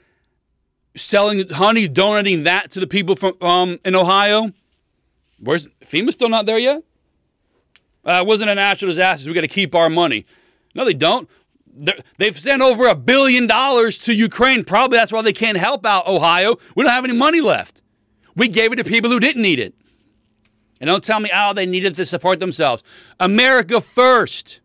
selling 0.95 1.47
honey, 1.49 1.87
donating 1.87 2.43
that 2.43 2.71
to 2.71 2.79
the 2.79 2.87
people 2.87 3.15
from 3.15 3.33
um, 3.41 3.79
in 3.85 3.95
Ohio. 3.95 4.51
Where's 5.39 5.67
FEMA 5.83 6.11
still 6.11 6.29
not 6.29 6.45
there 6.45 6.57
yet? 6.57 6.83
Uh, 8.05 8.21
it 8.23 8.27
wasn't 8.27 8.49
a 8.49 8.55
natural 8.55 8.89
disaster. 8.89 9.29
We 9.29 9.33
got 9.33 9.41
to 9.41 9.47
keep 9.47 9.75
our 9.75 9.89
money. 9.89 10.25
No, 10.75 10.85
they 10.85 10.93
don't. 10.93 11.29
They're, 11.67 11.97
they've 12.17 12.37
sent 12.37 12.61
over 12.61 12.87
a 12.87 12.95
billion 12.95 13.47
dollars 13.47 13.97
to 13.99 14.13
Ukraine. 14.13 14.63
Probably 14.63 14.97
that's 14.97 15.11
why 15.11 15.21
they 15.21 15.33
can't 15.33 15.57
help 15.57 15.85
out 15.85 16.07
Ohio. 16.07 16.57
We 16.75 16.83
don't 16.83 16.91
have 16.91 17.05
any 17.05 17.13
money 17.13 17.41
left. 17.41 17.81
We 18.35 18.47
gave 18.47 18.71
it 18.71 18.77
to 18.77 18.83
people 18.83 19.11
who 19.11 19.19
didn't 19.19 19.41
need 19.41 19.59
it. 19.59 19.73
And 20.79 20.87
don't 20.87 21.03
tell 21.03 21.19
me, 21.19 21.29
oh, 21.33 21.53
they 21.53 21.65
needed 21.65 21.95
to 21.95 22.05
support 22.05 22.39
themselves. 22.39 22.83
America 23.19 23.81
first. 23.81 24.61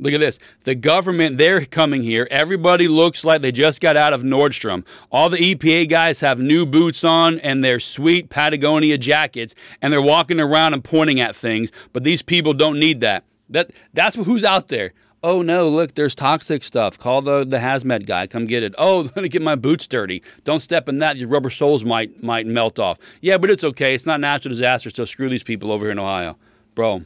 Look 0.00 0.14
at 0.14 0.20
this. 0.20 0.38
The 0.64 0.74
government, 0.74 1.36
they're 1.36 1.64
coming 1.66 2.02
here. 2.02 2.26
Everybody 2.30 2.88
looks 2.88 3.22
like 3.22 3.42
they 3.42 3.52
just 3.52 3.80
got 3.80 3.96
out 3.96 4.12
of 4.14 4.22
Nordstrom. 4.22 4.84
All 5.12 5.28
the 5.28 5.36
EPA 5.36 5.88
guys 5.88 6.20
have 6.20 6.40
new 6.40 6.64
boots 6.64 7.04
on 7.04 7.38
and 7.40 7.62
their 7.62 7.78
sweet 7.78 8.30
Patagonia 8.30 8.96
jackets, 8.96 9.54
and 9.82 9.92
they're 9.92 10.00
walking 10.00 10.40
around 10.40 10.72
and 10.72 10.82
pointing 10.82 11.20
at 11.20 11.36
things. 11.36 11.70
But 11.92 12.04
these 12.04 12.22
people 12.22 12.54
don't 12.54 12.80
need 12.80 13.02
that. 13.02 13.24
That 13.50 13.72
that's 13.92 14.16
who's 14.16 14.44
out 14.44 14.68
there. 14.68 14.92
Oh 15.22 15.42
no, 15.42 15.68
look, 15.68 15.94
there's 15.96 16.14
toxic 16.14 16.62
stuff. 16.62 16.96
Call 16.96 17.20
the, 17.20 17.44
the 17.44 17.58
hazmat 17.58 18.06
guy, 18.06 18.26
come 18.26 18.46
get 18.46 18.62
it. 18.62 18.74
Oh, 18.78 19.00
let 19.14 19.18
me 19.18 19.28
get 19.28 19.42
my 19.42 19.54
boots 19.54 19.86
dirty. 19.86 20.22
Don't 20.44 20.60
step 20.60 20.88
in 20.88 20.98
that. 20.98 21.18
Your 21.18 21.28
rubber 21.28 21.50
soles 21.50 21.84
might 21.84 22.22
might 22.22 22.46
melt 22.46 22.78
off. 22.78 22.98
Yeah, 23.20 23.36
but 23.36 23.50
it's 23.50 23.64
okay. 23.64 23.94
It's 23.94 24.06
not 24.06 24.20
a 24.20 24.22
natural 24.22 24.50
disaster, 24.50 24.88
so 24.88 25.04
screw 25.04 25.28
these 25.28 25.42
people 25.42 25.70
over 25.72 25.84
here 25.84 25.92
in 25.92 25.98
Ohio. 25.98 26.38
Bro, 26.74 27.02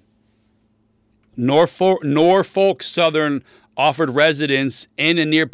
Norfolk, 1.37 2.05
Norfolk 2.05 2.83
Southern 2.83 3.43
offered 3.77 4.11
residents 4.11 4.87
in 4.97 5.19
and 5.19 5.31
near 5.31 5.49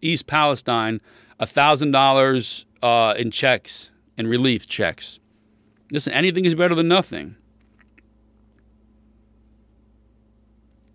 East 0.00 0.26
Palestine 0.26 1.00
$1,000 1.40 2.64
uh, 2.82 3.14
in 3.18 3.30
checks, 3.30 3.90
in 4.16 4.26
relief 4.26 4.66
checks. 4.66 5.18
Listen, 5.90 6.12
anything 6.12 6.44
is 6.44 6.54
better 6.54 6.74
than 6.74 6.88
nothing. 6.88 7.36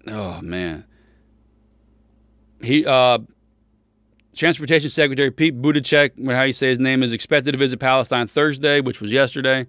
Oh, 0.07 0.41
man. 0.41 0.85
He, 2.61 2.85
uh, 2.85 3.19
Transportation 4.35 4.89
Secretary 4.89 5.31
Pete 5.31 5.61
Buttigieg, 5.61 6.33
how 6.33 6.43
you 6.43 6.53
say 6.53 6.69
his 6.69 6.79
name, 6.79 7.03
is 7.03 7.13
expected 7.13 7.51
to 7.51 7.57
visit 7.57 7.79
Palestine 7.79 8.27
Thursday, 8.27 8.81
which 8.81 9.01
was 9.01 9.11
yesterday. 9.11 9.67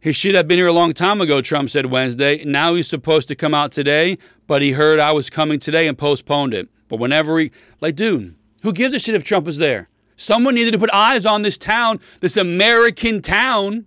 He 0.00 0.12
should 0.12 0.34
have 0.34 0.48
been 0.48 0.56
here 0.58 0.66
a 0.66 0.72
long 0.72 0.94
time 0.94 1.20
ago, 1.20 1.42
Trump 1.42 1.68
said 1.68 1.86
Wednesday. 1.86 2.42
Now 2.44 2.74
he's 2.74 2.88
supposed 2.88 3.28
to 3.28 3.36
come 3.36 3.52
out 3.52 3.70
today, 3.70 4.16
but 4.46 4.62
he 4.62 4.72
heard 4.72 4.98
I 4.98 5.12
was 5.12 5.28
coming 5.28 5.60
today 5.60 5.86
and 5.86 5.98
postponed 5.98 6.54
it. 6.54 6.68
But 6.88 6.98
whenever 6.98 7.38
he, 7.38 7.50
like, 7.80 7.96
dude, 7.96 8.34
who 8.62 8.72
gives 8.72 8.94
a 8.94 8.98
shit 8.98 9.14
if 9.14 9.24
Trump 9.24 9.46
is 9.46 9.58
there? 9.58 9.88
Someone 10.16 10.54
needed 10.54 10.72
to 10.72 10.78
put 10.78 10.90
eyes 10.92 11.26
on 11.26 11.42
this 11.42 11.58
town, 11.58 12.00
this 12.20 12.36
American 12.36 13.20
town. 13.20 13.86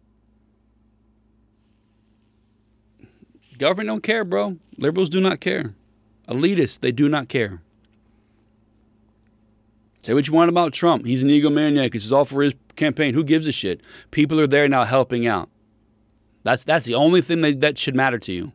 Government 3.57 3.87
don't 3.87 4.03
care, 4.03 4.23
bro. 4.23 4.57
Liberals 4.77 5.09
do 5.09 5.19
not 5.19 5.39
care. 5.39 5.73
Elitists, 6.27 6.79
they 6.79 6.91
do 6.91 7.09
not 7.09 7.27
care. 7.27 7.61
Say 10.03 10.13
what 10.13 10.27
you 10.27 10.33
want 10.33 10.49
about 10.49 10.73
Trump. 10.73 11.05
He's 11.05 11.23
an 11.23 11.29
egomaniac. 11.29 11.95
It's 11.95 12.11
all 12.11 12.25
for 12.25 12.43
his 12.43 12.55
campaign. 12.75 13.13
Who 13.13 13.23
gives 13.23 13.47
a 13.47 13.51
shit? 13.51 13.81
People 14.11 14.39
are 14.39 14.47
there 14.47 14.67
now 14.67 14.83
helping 14.83 15.27
out. 15.27 15.49
That's 16.43 16.63
that's 16.63 16.85
the 16.85 16.95
only 16.95 17.21
thing 17.21 17.41
that, 17.41 17.59
that 17.61 17.77
should 17.77 17.95
matter 17.95 18.19
to 18.19 18.31
you. 18.33 18.51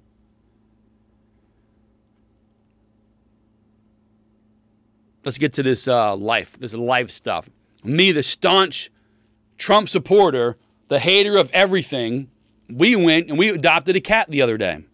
Let's 5.25 5.39
get 5.39 5.53
to 5.55 5.63
this 5.63 5.89
uh, 5.89 6.17
life, 6.17 6.59
this 6.59 6.73
life 6.75 7.11
stuff. 7.11 7.51
Me, 7.85 8.13
the 8.13 8.23
staunch 8.23 8.91
Trump 9.59 9.89
supporter, 9.89 10.57
the 10.89 10.99
hater 11.01 11.37
of 11.37 11.51
everything, 11.53 12.31
we 12.71 12.97
went 12.97 13.29
and 13.29 13.39
we 13.39 13.49
adopted 13.49 13.97
a 13.97 14.01
cat 14.01 14.31
the 14.31 14.41
other 14.41 14.57
day. 14.57 14.85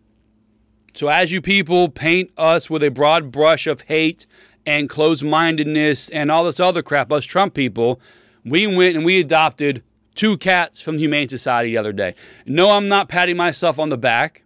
So, 0.95 1.09
as 1.09 1.33
you 1.33 1.41
people 1.41 1.89
paint 1.89 2.31
us 2.37 2.71
with 2.71 2.83
a 2.83 2.91
broad 2.91 3.31
brush 3.31 3.67
of 3.67 3.83
hate 3.83 4.27
and 4.65 4.89
closed 4.89 5.25
mindedness 5.25 6.09
and 6.09 6.31
all 6.31 6.45
this 6.45 6.61
other 6.61 6.83
crap, 6.83 7.13
us 7.13 7.25
Trump 7.25 7.55
people, 7.55 8.01
we 8.45 8.67
went 8.67 8.97
and 8.97 9.05
we 9.05 9.21
adopted 9.21 9.83
two 10.15 10.37
cats 10.37 10.81
from 10.81 10.97
the 10.97 11.01
Humane 11.01 11.29
Society 11.29 11.71
the 11.71 11.79
other 11.79 11.93
day. 11.93 12.15
No, 12.47 12.71
I'm 12.71 12.89
not 12.89 13.09
patting 13.09 13.37
myself 13.37 13.79
on 13.79 13.89
the 13.89 13.99
back, 13.99 14.45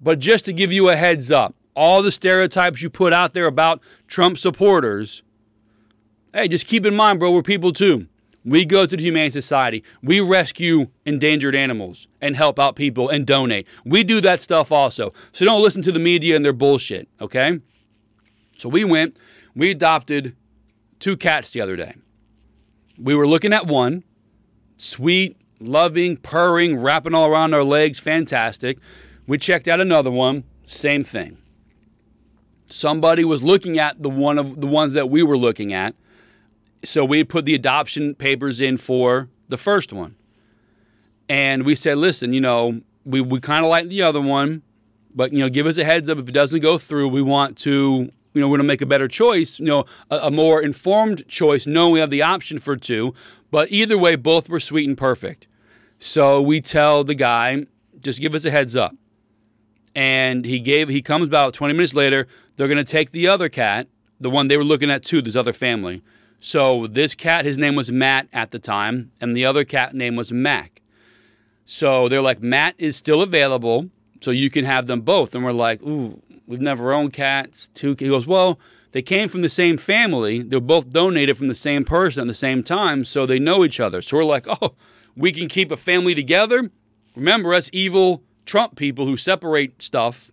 but 0.00 0.18
just 0.18 0.44
to 0.46 0.52
give 0.52 0.72
you 0.72 0.88
a 0.88 0.96
heads 0.96 1.30
up, 1.30 1.54
all 1.74 2.02
the 2.02 2.10
stereotypes 2.10 2.82
you 2.82 2.90
put 2.90 3.12
out 3.12 3.34
there 3.34 3.46
about 3.46 3.80
Trump 4.06 4.38
supporters, 4.38 5.22
hey, 6.34 6.48
just 6.48 6.66
keep 6.66 6.84
in 6.84 6.94
mind, 6.94 7.18
bro, 7.18 7.30
we're 7.30 7.42
people 7.42 7.72
too. 7.72 8.06
We 8.44 8.64
go 8.64 8.86
to 8.86 8.96
the 8.96 9.02
Humane 9.02 9.30
Society. 9.30 9.84
We 10.02 10.20
rescue 10.20 10.88
endangered 11.04 11.54
animals 11.54 12.08
and 12.20 12.34
help 12.34 12.58
out 12.58 12.76
people 12.76 13.08
and 13.08 13.26
donate. 13.26 13.66
We 13.84 14.04
do 14.04 14.20
that 14.22 14.40
stuff 14.40 14.72
also. 14.72 15.12
So 15.32 15.44
don't 15.44 15.62
listen 15.62 15.82
to 15.82 15.92
the 15.92 15.98
media 15.98 16.34
and 16.34 16.44
their 16.44 16.52
bullshit, 16.52 17.08
okay? 17.20 17.60
So 18.56 18.68
we 18.68 18.84
went, 18.84 19.18
we 19.54 19.70
adopted 19.70 20.34
two 20.98 21.16
cats 21.16 21.52
the 21.52 21.60
other 21.60 21.76
day. 21.76 21.94
We 22.96 23.14
were 23.14 23.26
looking 23.26 23.52
at 23.52 23.66
one 23.66 24.02
sweet, 24.78 25.36
loving, 25.60 26.16
purring, 26.16 26.80
wrapping 26.80 27.14
all 27.14 27.28
around 27.28 27.52
our 27.52 27.64
legs, 27.64 28.00
fantastic. 28.00 28.78
We 29.26 29.36
checked 29.36 29.68
out 29.68 29.80
another 29.80 30.10
one, 30.10 30.44
same 30.64 31.02
thing. 31.02 31.36
Somebody 32.70 33.24
was 33.24 33.42
looking 33.42 33.78
at 33.78 34.02
the 34.02 34.10
one 34.10 34.38
of 34.38 34.60
the 34.60 34.66
ones 34.66 34.94
that 34.94 35.10
we 35.10 35.22
were 35.22 35.36
looking 35.36 35.72
at. 35.72 35.94
So 36.84 37.04
we 37.04 37.24
put 37.24 37.44
the 37.44 37.54
adoption 37.54 38.14
papers 38.14 38.60
in 38.60 38.76
for 38.76 39.28
the 39.48 39.56
first 39.56 39.92
one. 39.92 40.16
And 41.28 41.64
we 41.64 41.74
said, 41.74 41.98
listen, 41.98 42.32
you 42.32 42.40
know, 42.40 42.80
we, 43.04 43.20
we 43.20 43.40
kind 43.40 43.64
of 43.64 43.70
like 43.70 43.88
the 43.88 44.02
other 44.02 44.20
one, 44.20 44.62
but 45.14 45.32
you 45.32 45.40
know, 45.40 45.48
give 45.48 45.66
us 45.66 45.78
a 45.78 45.84
heads 45.84 46.08
up 46.08 46.18
if 46.18 46.28
it 46.28 46.32
doesn't 46.32 46.60
go 46.60 46.78
through. 46.78 47.08
We 47.08 47.22
want 47.22 47.56
to, 47.58 48.10
you 48.34 48.40
know, 48.40 48.48
we're 48.48 48.58
gonna 48.58 48.66
make 48.66 48.82
a 48.82 48.86
better 48.86 49.08
choice, 49.08 49.58
you 49.58 49.66
know, 49.66 49.84
a, 50.10 50.18
a 50.24 50.30
more 50.30 50.62
informed 50.62 51.26
choice, 51.28 51.66
knowing 51.66 51.92
we 51.92 52.00
have 52.00 52.10
the 52.10 52.22
option 52.22 52.58
for 52.58 52.76
two. 52.76 53.14
But 53.50 53.70
either 53.70 53.96
way, 53.96 54.16
both 54.16 54.48
were 54.48 54.60
sweet 54.60 54.88
and 54.88 54.96
perfect. 54.96 55.46
So 55.98 56.40
we 56.40 56.60
tell 56.60 57.04
the 57.04 57.14
guy, 57.14 57.66
just 58.00 58.20
give 58.20 58.34
us 58.34 58.44
a 58.44 58.50
heads 58.50 58.76
up. 58.76 58.94
And 59.94 60.44
he 60.44 60.60
gave 60.60 60.88
he 60.88 61.02
comes 61.02 61.26
about 61.26 61.54
20 61.54 61.74
minutes 61.74 61.94
later. 61.94 62.28
They're 62.56 62.68
gonna 62.68 62.84
take 62.84 63.10
the 63.10 63.26
other 63.26 63.48
cat, 63.48 63.88
the 64.20 64.30
one 64.30 64.48
they 64.48 64.56
were 64.56 64.64
looking 64.64 64.90
at 64.90 65.02
too, 65.02 65.22
this 65.22 65.36
other 65.36 65.52
family. 65.52 66.02
So 66.40 66.86
this 66.86 67.14
cat, 67.14 67.44
his 67.44 67.58
name 67.58 67.74
was 67.74 67.90
Matt 67.90 68.28
at 68.32 68.52
the 68.52 68.58
time, 68.58 69.10
and 69.20 69.36
the 69.36 69.44
other 69.44 69.64
cat 69.64 69.94
name 69.94 70.14
was 70.14 70.32
Mac. 70.32 70.82
So 71.64 72.08
they're 72.08 72.22
like, 72.22 72.40
Matt 72.40 72.76
is 72.78 72.96
still 72.96 73.22
available, 73.22 73.90
so 74.20 74.30
you 74.30 74.48
can 74.48 74.64
have 74.64 74.86
them 74.86 75.00
both. 75.00 75.34
And 75.34 75.44
we're 75.44 75.52
like, 75.52 75.82
ooh, 75.82 76.22
we've 76.46 76.60
never 76.60 76.92
owned 76.92 77.12
cats. 77.12 77.68
Two. 77.74 77.96
He 77.98 78.08
goes, 78.08 78.26
well, 78.26 78.58
they 78.92 79.02
came 79.02 79.28
from 79.28 79.42
the 79.42 79.48
same 79.48 79.76
family. 79.76 80.42
They're 80.42 80.60
both 80.60 80.90
donated 80.90 81.36
from 81.36 81.48
the 81.48 81.54
same 81.54 81.84
person 81.84 82.22
at 82.22 82.26
the 82.26 82.34
same 82.34 82.62
time, 82.62 83.04
so 83.04 83.26
they 83.26 83.38
know 83.38 83.64
each 83.64 83.80
other. 83.80 84.00
So 84.02 84.16
we're 84.16 84.24
like, 84.24 84.46
oh, 84.62 84.74
we 85.16 85.32
can 85.32 85.48
keep 85.48 85.70
a 85.70 85.76
family 85.76 86.14
together. 86.14 86.70
Remember 87.14 87.52
us 87.54 87.68
evil 87.72 88.22
Trump 88.46 88.76
people 88.76 89.06
who 89.06 89.16
separate 89.16 89.82
stuff. 89.82 90.30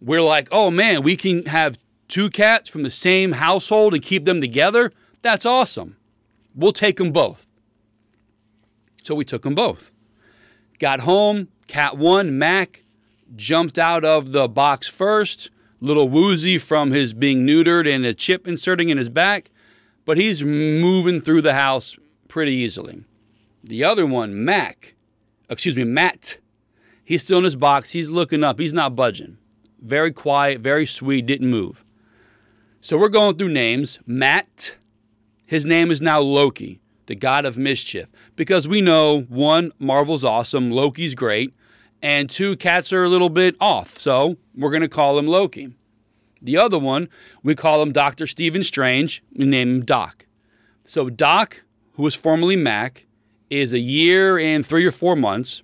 We're 0.00 0.22
like, 0.22 0.48
oh 0.50 0.70
man, 0.70 1.02
we 1.02 1.16
can 1.16 1.46
have 1.46 1.78
two 2.08 2.30
cats 2.30 2.70
from 2.70 2.82
the 2.82 2.90
same 2.90 3.32
household 3.32 3.94
and 3.94 4.02
keep 4.02 4.24
them 4.24 4.40
together. 4.40 4.92
That's 5.22 5.46
awesome. 5.46 5.96
We'll 6.54 6.72
take 6.72 6.96
them 6.96 7.12
both. 7.12 7.46
So 9.02 9.14
we 9.14 9.24
took 9.24 9.42
them 9.42 9.54
both. 9.54 9.90
Got 10.78 11.00
home, 11.00 11.48
cat 11.66 11.96
one, 11.96 12.38
Mac, 12.38 12.84
jumped 13.36 13.78
out 13.78 14.04
of 14.04 14.32
the 14.32 14.48
box 14.48 14.88
first, 14.88 15.50
little 15.84 16.08
woozy 16.08 16.58
from 16.58 16.90
his 16.90 17.14
being 17.14 17.46
neutered 17.46 17.92
and 17.92 18.04
a 18.04 18.14
chip 18.14 18.48
inserting 18.48 18.88
in 18.88 18.98
his 18.98 19.08
back, 19.08 19.50
but 20.04 20.16
he's 20.16 20.42
moving 20.42 21.20
through 21.20 21.42
the 21.42 21.54
house 21.54 21.96
pretty 22.28 22.52
easily. 22.52 23.04
The 23.62 23.84
other 23.84 24.06
one, 24.06 24.44
Mac, 24.44 24.94
excuse 25.48 25.76
me, 25.76 25.84
Matt, 25.84 26.38
he's 27.04 27.22
still 27.22 27.38
in 27.38 27.44
his 27.44 27.56
box. 27.56 27.90
He's 27.90 28.10
looking 28.10 28.42
up. 28.42 28.58
He's 28.58 28.72
not 28.72 28.96
budging. 28.96 29.38
Very 29.80 30.12
quiet, 30.12 30.60
very 30.60 30.86
sweet, 30.86 31.26
didn't 31.26 31.50
move. 31.50 31.84
So 32.80 32.98
we're 32.98 33.08
going 33.08 33.36
through 33.36 33.50
names. 33.50 33.98
Matt, 34.06 34.76
his 35.46 35.64
name 35.64 35.90
is 35.90 36.00
now 36.00 36.20
Loki 36.20 36.80
the 37.06 37.14
god 37.14 37.44
of 37.44 37.56
mischief. 37.56 38.08
Because 38.36 38.68
we 38.68 38.80
know 38.80 39.22
one, 39.22 39.72
Marvel's 39.78 40.24
awesome, 40.24 40.70
Loki's 40.70 41.14
great, 41.14 41.54
and 42.04 42.28
two, 42.28 42.54
cats 42.56 42.92
are 42.92 43.02
a 43.02 43.08
little 43.08 43.30
bit 43.30 43.56
off. 43.62 43.98
So 43.98 44.36
we're 44.54 44.68
going 44.68 44.82
to 44.82 44.88
call 44.88 45.18
him 45.18 45.26
Loki. 45.26 45.72
The 46.42 46.58
other 46.58 46.78
one, 46.78 47.08
we 47.42 47.54
call 47.54 47.80
him 47.80 47.92
Dr. 47.92 48.26
Stephen 48.26 48.62
Strange. 48.62 49.22
We 49.34 49.46
name 49.46 49.76
him 49.76 49.84
Doc. 49.86 50.26
So 50.84 51.08
Doc, 51.08 51.62
who 51.94 52.02
was 52.02 52.14
formerly 52.14 52.56
Mac, 52.56 53.06
is 53.48 53.72
a 53.72 53.78
year 53.78 54.38
and 54.38 54.66
three 54.66 54.84
or 54.84 54.92
four 54.92 55.16
months. 55.16 55.62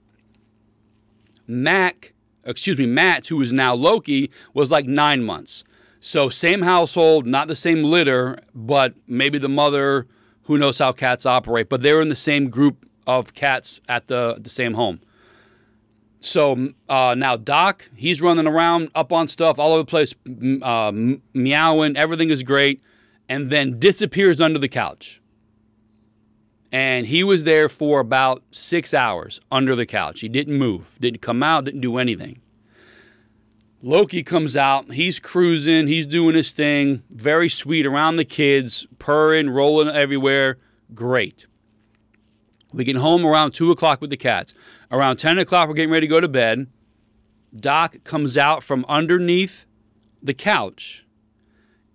Mac, 1.46 2.14
excuse 2.44 2.78
me, 2.78 2.86
Matt, 2.86 3.26
who 3.26 3.38
is 3.42 3.52
now 3.52 3.74
Loki, 3.74 4.30
was 4.54 4.70
like 4.70 4.86
nine 4.86 5.22
months. 5.22 5.62
So 6.00 6.30
same 6.30 6.62
household, 6.62 7.26
not 7.26 7.48
the 7.48 7.54
same 7.54 7.84
litter, 7.84 8.38
but 8.54 8.94
maybe 9.06 9.36
the 9.36 9.50
mother 9.50 10.06
who 10.44 10.56
knows 10.56 10.78
how 10.78 10.92
cats 10.92 11.26
operate, 11.26 11.68
but 11.68 11.82
they 11.82 11.92
were 11.92 12.00
in 12.00 12.08
the 12.08 12.14
same 12.14 12.48
group 12.48 12.86
of 13.06 13.34
cats 13.34 13.82
at 13.90 14.08
the, 14.08 14.38
the 14.40 14.48
same 14.48 14.72
home. 14.72 15.00
So 16.20 16.72
uh, 16.88 17.14
now 17.16 17.36
Doc, 17.36 17.90
he's 17.96 18.20
running 18.20 18.46
around 18.46 18.90
up 18.94 19.12
on 19.12 19.26
stuff 19.26 19.58
all 19.58 19.72
over 19.72 19.82
the 19.82 19.86
place, 19.86 20.14
uh, 20.62 20.92
meowing. 21.32 21.96
Everything 21.96 22.28
is 22.30 22.42
great, 22.42 22.82
and 23.28 23.50
then 23.50 23.78
disappears 23.78 24.40
under 24.40 24.58
the 24.58 24.68
couch. 24.68 25.20
And 26.70 27.06
he 27.06 27.24
was 27.24 27.44
there 27.44 27.68
for 27.68 27.98
about 27.98 28.42
six 28.52 28.94
hours 28.94 29.40
under 29.50 29.74
the 29.74 29.86
couch. 29.86 30.20
He 30.20 30.28
didn't 30.28 30.56
move, 30.56 30.94
didn't 31.00 31.22
come 31.22 31.42
out, 31.42 31.64
didn't 31.64 31.80
do 31.80 31.96
anything. 31.96 32.40
Loki 33.82 34.22
comes 34.22 34.58
out. 34.58 34.92
He's 34.92 35.18
cruising. 35.18 35.86
He's 35.86 36.04
doing 36.04 36.34
his 36.34 36.52
thing. 36.52 37.02
Very 37.08 37.48
sweet 37.48 37.86
around 37.86 38.16
the 38.16 38.26
kids, 38.26 38.86
purring, 38.98 39.48
rolling 39.48 39.88
everywhere. 39.88 40.58
Great. 40.94 41.46
We 42.74 42.84
get 42.84 42.96
home 42.96 43.24
around 43.24 43.52
2 43.52 43.70
o'clock 43.70 44.02
with 44.02 44.10
the 44.10 44.18
cats. 44.18 44.52
Around 44.90 45.16
10 45.16 45.38
o'clock, 45.38 45.68
we're 45.68 45.74
getting 45.74 45.92
ready 45.92 46.06
to 46.06 46.10
go 46.10 46.20
to 46.20 46.28
bed. 46.28 46.66
Doc 47.54 48.02
comes 48.04 48.36
out 48.36 48.62
from 48.62 48.84
underneath 48.88 49.66
the 50.22 50.34
couch 50.34 51.04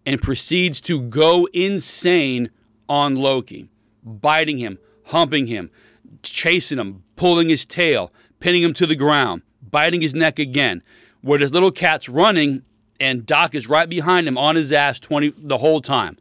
and 0.06 0.22
proceeds 0.22 0.82
to 0.82 1.02
go 1.02 1.48
insane 1.54 2.50
on 2.88 3.16
Loki, 3.16 3.70
biting 4.04 4.58
him, 4.58 4.80
humping 5.06 5.48
him, 5.48 5.72
chasing 6.22 6.78
him, 6.78 7.04
pulling 7.16 7.50
his 7.50 7.66
tail, 7.66 8.12
pinning 8.40 8.64
him 8.64 8.74
to 8.74 8.86
the 8.86 8.96
ground, 8.96 9.42
biting 9.62 10.02
his 10.02 10.14
neck 10.14 10.40
again 10.40 10.84
where 11.26 11.40
this 11.40 11.50
little 11.50 11.72
cat's 11.72 12.08
running 12.08 12.64
and 13.00 13.26
Doc 13.26 13.56
is 13.56 13.68
right 13.68 13.90
behind 13.90 14.28
him 14.28 14.38
on 14.38 14.56
his 14.56 14.72
ass 14.72 15.00
20 15.00 15.34
the 15.38 15.58
whole 15.58 15.82
time. 15.82 16.18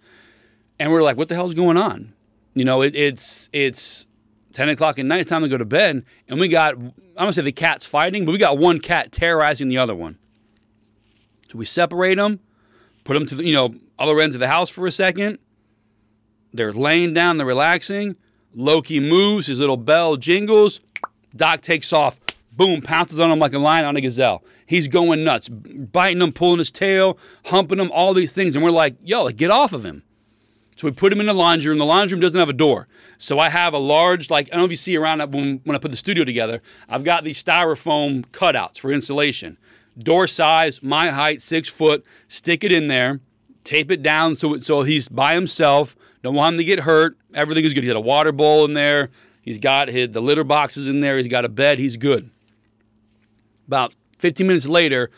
And 0.79 0.91
we're 0.91 1.03
like, 1.03 1.19
what 1.19 1.29
the 1.29 1.35
hell's 1.35 1.53
going 1.53 1.77
on? 1.77 2.15
You 2.55 2.65
know, 2.65 2.81
it, 2.81 2.95
it's 2.95 3.51
it's 3.53 4.07
10 4.55 4.69
o'clock 4.71 4.99
at 4.99 5.05
night, 5.05 5.21
it's 5.21 5.29
time 5.29 5.43
to 5.43 5.49
go 5.49 5.59
to 5.59 5.65
bed, 5.65 6.05
and 6.29 6.41
we 6.41 6.49
got 6.49 6.75
I'm 6.75 6.93
gonna 7.17 7.33
say 7.33 7.43
the 7.43 7.53
cat's 7.53 7.85
fighting, 7.85 8.25
but 8.25 8.33
we 8.33 8.39
got 8.39 8.57
one 8.57 8.81
cat 8.81 9.13
terrorizing 9.13 9.69
the 9.69 9.79
other 9.79 9.95
one. 9.95 10.19
So 11.49 11.59
we 11.59 11.65
separate 11.65 12.17
them, 12.17 12.41
put 13.05 13.15
them 13.15 13.27
to 13.27 13.35
the 13.35 13.45
you 13.45 13.53
know 13.53 13.75
other 13.99 14.19
ends 14.21 14.35
of 14.35 14.41
the 14.41 14.49
house 14.49 14.71
for 14.71 14.87
a 14.87 14.93
second. 14.93 15.39
They're 16.53 16.73
laying 16.73 17.13
down, 17.13 17.37
they're 17.37 17.47
relaxing. 17.47 18.17
Loki 18.55 19.01
moves, 19.01 19.49
his 19.49 19.59
little 19.59 19.77
bell 19.77 20.17
jingles. 20.17 20.81
Doc 21.35 21.61
takes 21.61 21.93
off, 21.93 22.21
boom, 22.53 22.81
pounces 22.81 23.19
on 23.19 23.31
him 23.31 23.41
like 23.41 23.53
a 23.53 23.59
lion 23.59 23.85
on 23.85 23.97
a 23.97 24.01
gazelle. 24.01 24.45
He's 24.67 24.87
going 24.87 25.25
nuts, 25.25 25.49
biting 25.49 26.23
him, 26.23 26.33
pulling 26.33 26.59
his 26.59 26.71
tail, 26.71 27.19
humping 27.47 27.81
him, 27.81 27.91
all 27.93 28.15
these 28.15 28.33
things. 28.33 28.55
And 28.55 28.65
we're 28.65 28.71
like, 28.71 28.95
yo, 29.03 29.29
get 29.31 29.51
off 29.51 29.73
of 29.73 29.85
him. 29.85 30.05
So 30.77 30.89
we 30.89 30.93
put 30.93 31.13
him 31.13 31.21
in 31.21 31.27
the 31.27 31.35
laundry 31.35 31.71
room. 31.71 31.79
The 31.79 31.85
laundry 31.85 32.17
room 32.17 32.21
doesn't 32.21 32.39
have 32.39 32.49
a 32.49 32.55
door. 32.55 32.89
So 33.19 33.39
I 33.39 33.49
have 33.49 33.75
a 33.75 33.79
large, 33.79 34.29
like, 34.29 34.49
I 34.49 34.51
don't 34.51 34.61
know 34.61 34.65
if 34.65 34.71
you 34.71 34.77
see 34.77 34.97
around 34.97 35.21
when, 35.33 35.61
when 35.65 35.77
I 35.77 35.79
put 35.79 35.91
the 35.91 35.97
studio 35.97 36.25
together, 36.25 36.63
I've 36.89 37.05
got 37.05 37.25
these 37.25 37.43
styrofoam 37.43 38.25
cutouts 38.27 38.79
for 38.79 38.91
insulation. 38.91 39.57
Door 39.97 40.27
size, 40.29 40.83
my 40.83 41.11
height, 41.11 41.41
six 41.41 41.69
foot, 41.69 42.05
stick 42.27 42.65
it 42.65 42.73
in 42.73 42.89
there, 42.89 43.21
tape 43.63 43.91
it 43.91 44.03
down 44.03 44.37
so, 44.37 44.59
so 44.59 44.83
he's 44.83 45.09
by 45.09 45.35
himself. 45.35 45.95
Don't 46.23 46.35
want 46.35 46.55
him 46.55 46.59
to 46.59 46.65
get 46.65 46.81
hurt. 46.81 47.17
Everything 47.35 47.65
is 47.65 47.75
good. 47.75 47.85
He's 47.85 47.93
got 47.93 47.99
a 47.99 48.01
water 48.01 48.33
bowl 48.33 48.65
in 48.65 48.75
there. 48.75 49.11
He's 49.43 49.59
got 49.59 49.89
his, 49.89 50.11
the 50.11 50.21
litter 50.21 50.43
boxes 50.43 50.89
in 50.89 51.01
there. 51.01 51.19
He's 51.19 51.29
got 51.29 51.45
a 51.45 51.49
bed. 51.49 51.79
He's 51.79 51.97
good. 51.97 52.31
About 53.69 53.95
15 54.19 54.47
minutes 54.47 54.67
later, 54.67 55.11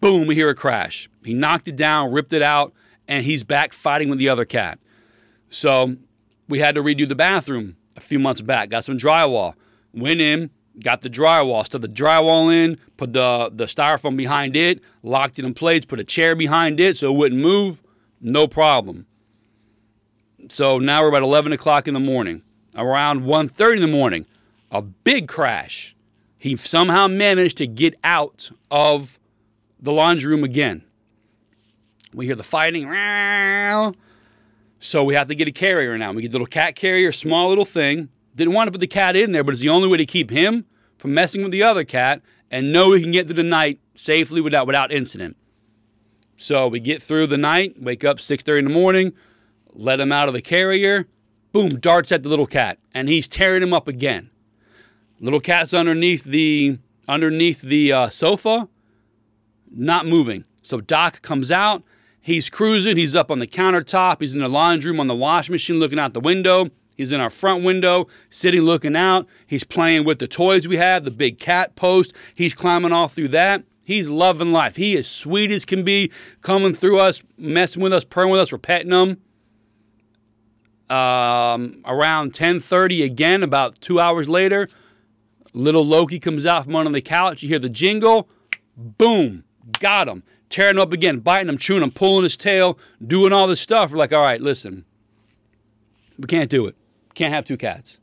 boom, 0.00 0.26
we 0.26 0.34
hear 0.34 0.50
a 0.50 0.54
crash. 0.54 1.08
He 1.24 1.34
knocked 1.34 1.68
it 1.68 1.76
down, 1.76 2.12
ripped 2.12 2.32
it 2.32 2.42
out, 2.42 2.72
and 3.08 3.24
he's 3.24 3.44
back 3.44 3.72
fighting 3.72 4.08
with 4.08 4.18
the 4.18 4.28
other 4.28 4.44
cat. 4.44 4.78
So 5.52 5.96
we 6.48 6.60
had 6.60 6.74
to 6.76 6.82
redo 6.82 7.06
the 7.06 7.14
bathroom 7.14 7.76
a 7.94 8.00
few 8.00 8.18
months 8.18 8.40
back. 8.40 8.70
Got 8.70 8.84
some 8.84 8.96
drywall. 8.96 9.54
Went 9.92 10.20
in, 10.20 10.50
got 10.80 11.02
the 11.02 11.10
drywall, 11.10 11.64
stuck 11.66 11.82
the 11.82 11.88
drywall 11.88 12.52
in, 12.52 12.78
put 12.96 13.12
the, 13.12 13.50
the 13.52 13.66
styrofoam 13.66 14.16
behind 14.16 14.56
it, 14.56 14.80
locked 15.02 15.38
it 15.38 15.44
in 15.44 15.52
place, 15.52 15.84
put 15.84 16.00
a 16.00 16.04
chair 16.04 16.34
behind 16.34 16.80
it 16.80 16.96
so 16.96 17.12
it 17.12 17.16
wouldn't 17.16 17.40
move. 17.40 17.82
No 18.20 18.46
problem. 18.46 19.06
So 20.48 20.78
now 20.78 21.02
we're 21.02 21.08
about 21.08 21.22
11 21.22 21.52
o'clock 21.52 21.86
in 21.86 21.94
the 21.94 22.00
morning. 22.00 22.42
Around 22.74 23.22
1.30 23.22 23.74
in 23.74 23.80
the 23.82 23.86
morning, 23.86 24.26
a 24.70 24.80
big 24.80 25.28
crash. 25.28 25.94
He 26.38 26.56
somehow 26.56 27.08
managed 27.08 27.58
to 27.58 27.66
get 27.66 27.94
out 28.02 28.50
of 28.70 29.18
the 29.78 29.92
laundry 29.92 30.30
room 30.30 30.44
again. 30.44 30.82
We 32.14 32.24
hear 32.24 32.36
the 32.36 32.42
fighting. 32.42 32.88
So 34.82 35.04
we 35.04 35.14
have 35.14 35.28
to 35.28 35.36
get 35.36 35.46
a 35.46 35.52
carrier 35.52 35.96
now. 35.96 36.10
We 36.10 36.22
get 36.22 36.32
a 36.32 36.32
little 36.32 36.44
cat 36.44 36.74
carrier, 36.74 37.12
small 37.12 37.48
little 37.48 37.64
thing. 37.64 38.08
Didn't 38.34 38.52
want 38.52 38.66
to 38.66 38.72
put 38.72 38.80
the 38.80 38.88
cat 38.88 39.14
in 39.14 39.30
there, 39.30 39.44
but 39.44 39.54
it's 39.54 39.62
the 39.62 39.68
only 39.68 39.86
way 39.86 39.96
to 39.96 40.04
keep 40.04 40.28
him 40.28 40.64
from 40.98 41.14
messing 41.14 41.42
with 41.42 41.52
the 41.52 41.62
other 41.62 41.84
cat 41.84 42.20
and 42.50 42.72
know 42.72 42.90
he 42.90 43.00
can 43.00 43.12
get 43.12 43.28
through 43.28 43.36
the 43.36 43.44
night 43.44 43.78
safely 43.94 44.40
without 44.40 44.66
without 44.66 44.90
incident. 44.90 45.36
So 46.36 46.66
we 46.66 46.80
get 46.80 47.00
through 47.00 47.28
the 47.28 47.36
night, 47.36 47.80
wake 47.80 48.02
up 48.02 48.18
6:30 48.18 48.58
in 48.58 48.64
the 48.64 48.70
morning, 48.72 49.12
let 49.72 50.00
him 50.00 50.10
out 50.10 50.26
of 50.26 50.34
the 50.34 50.42
carrier, 50.42 51.06
boom, 51.52 51.68
darts 51.68 52.10
at 52.10 52.24
the 52.24 52.28
little 52.28 52.46
cat, 52.46 52.80
and 52.92 53.08
he's 53.08 53.28
tearing 53.28 53.62
him 53.62 53.72
up 53.72 53.86
again. 53.86 54.30
Little 55.20 55.38
cat's 55.38 55.72
underneath 55.72 56.24
the 56.24 56.78
underneath 57.06 57.60
the 57.62 57.92
uh, 57.92 58.08
sofa, 58.08 58.68
not 59.70 60.06
moving. 60.06 60.44
So 60.62 60.80
Doc 60.80 61.22
comes 61.22 61.52
out. 61.52 61.84
He's 62.22 62.48
cruising. 62.48 62.96
He's 62.96 63.16
up 63.16 63.32
on 63.32 63.40
the 63.40 63.48
countertop. 63.48 64.20
He's 64.20 64.32
in 64.32 64.40
the 64.40 64.48
laundry 64.48 64.92
room 64.92 65.00
on 65.00 65.08
the 65.08 65.14
wash 65.14 65.50
machine 65.50 65.80
looking 65.80 65.98
out 65.98 66.14
the 66.14 66.20
window. 66.20 66.70
He's 66.96 67.12
in 67.12 67.20
our 67.20 67.30
front 67.30 67.64
window, 67.64 68.06
sitting 68.30 68.62
looking 68.62 68.94
out. 68.94 69.26
He's 69.46 69.64
playing 69.64 70.04
with 70.04 70.20
the 70.20 70.28
toys 70.28 70.68
we 70.68 70.76
have, 70.76 71.04
the 71.04 71.10
big 71.10 71.40
cat 71.40 71.74
post. 71.74 72.14
He's 72.34 72.54
climbing 72.54 72.92
all 72.92 73.08
through 73.08 73.28
that. 73.28 73.64
He's 73.84 74.08
loving 74.08 74.52
life. 74.52 74.76
He 74.76 74.94
is 74.94 75.08
sweet 75.08 75.50
as 75.50 75.64
can 75.64 75.82
be, 75.82 76.12
coming 76.42 76.74
through 76.74 77.00
us, 77.00 77.22
messing 77.36 77.82
with 77.82 77.92
us, 77.92 78.04
purring 78.04 78.30
with 78.30 78.40
us. 78.40 78.52
We're 78.52 78.58
petting 78.58 78.92
him. 78.92 79.16
Um, 80.88 81.82
around 81.86 82.34
10:30 82.34 83.02
again, 83.02 83.42
about 83.42 83.80
two 83.80 83.98
hours 83.98 84.28
later, 84.28 84.68
Little 85.54 85.84
Loki 85.84 86.20
comes 86.20 86.46
out 86.46 86.64
from 86.64 86.76
under 86.76 86.92
the 86.92 87.00
couch. 87.00 87.42
You 87.42 87.48
hear 87.48 87.58
the 87.58 87.68
jingle. 87.68 88.28
Boom, 88.76 89.44
got 89.80 90.06
him. 90.06 90.22
Tearing 90.52 90.78
up 90.78 90.92
again, 90.92 91.20
biting 91.20 91.48
him, 91.48 91.56
chewing 91.56 91.82
him, 91.82 91.90
pulling 91.90 92.24
his 92.24 92.36
tail, 92.36 92.78
doing 93.04 93.32
all 93.32 93.46
this 93.46 93.58
stuff. 93.58 93.90
We're 93.90 93.96
like, 93.96 94.12
all 94.12 94.20
right, 94.20 94.38
listen, 94.38 94.84
we 96.18 96.26
can't 96.26 96.50
do 96.50 96.66
it. 96.66 96.76
Can't 97.14 97.32
have 97.32 97.46
two 97.46 97.56
cats. 97.56 97.98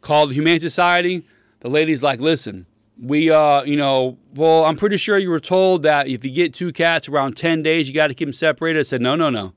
Called 0.00 0.30
the 0.30 0.34
Humane 0.34 0.58
Society. 0.58 1.24
The 1.60 1.68
lady's 1.68 2.02
like, 2.02 2.18
listen, 2.18 2.66
we, 3.00 3.30
uh, 3.30 3.62
you 3.62 3.76
know, 3.76 4.18
well, 4.34 4.64
I'm 4.64 4.74
pretty 4.74 4.96
sure 4.96 5.18
you 5.18 5.30
were 5.30 5.38
told 5.38 5.82
that 5.82 6.08
if 6.08 6.24
you 6.24 6.32
get 6.32 6.52
two 6.52 6.72
cats 6.72 7.08
around 7.08 7.36
10 7.36 7.62
days, 7.62 7.88
you 7.88 7.94
got 7.94 8.08
to 8.08 8.14
keep 8.14 8.26
them 8.26 8.32
separated. 8.32 8.80
I 8.80 8.82
said, 8.82 9.00
no, 9.00 9.14
no, 9.14 9.30
no. 9.30 9.52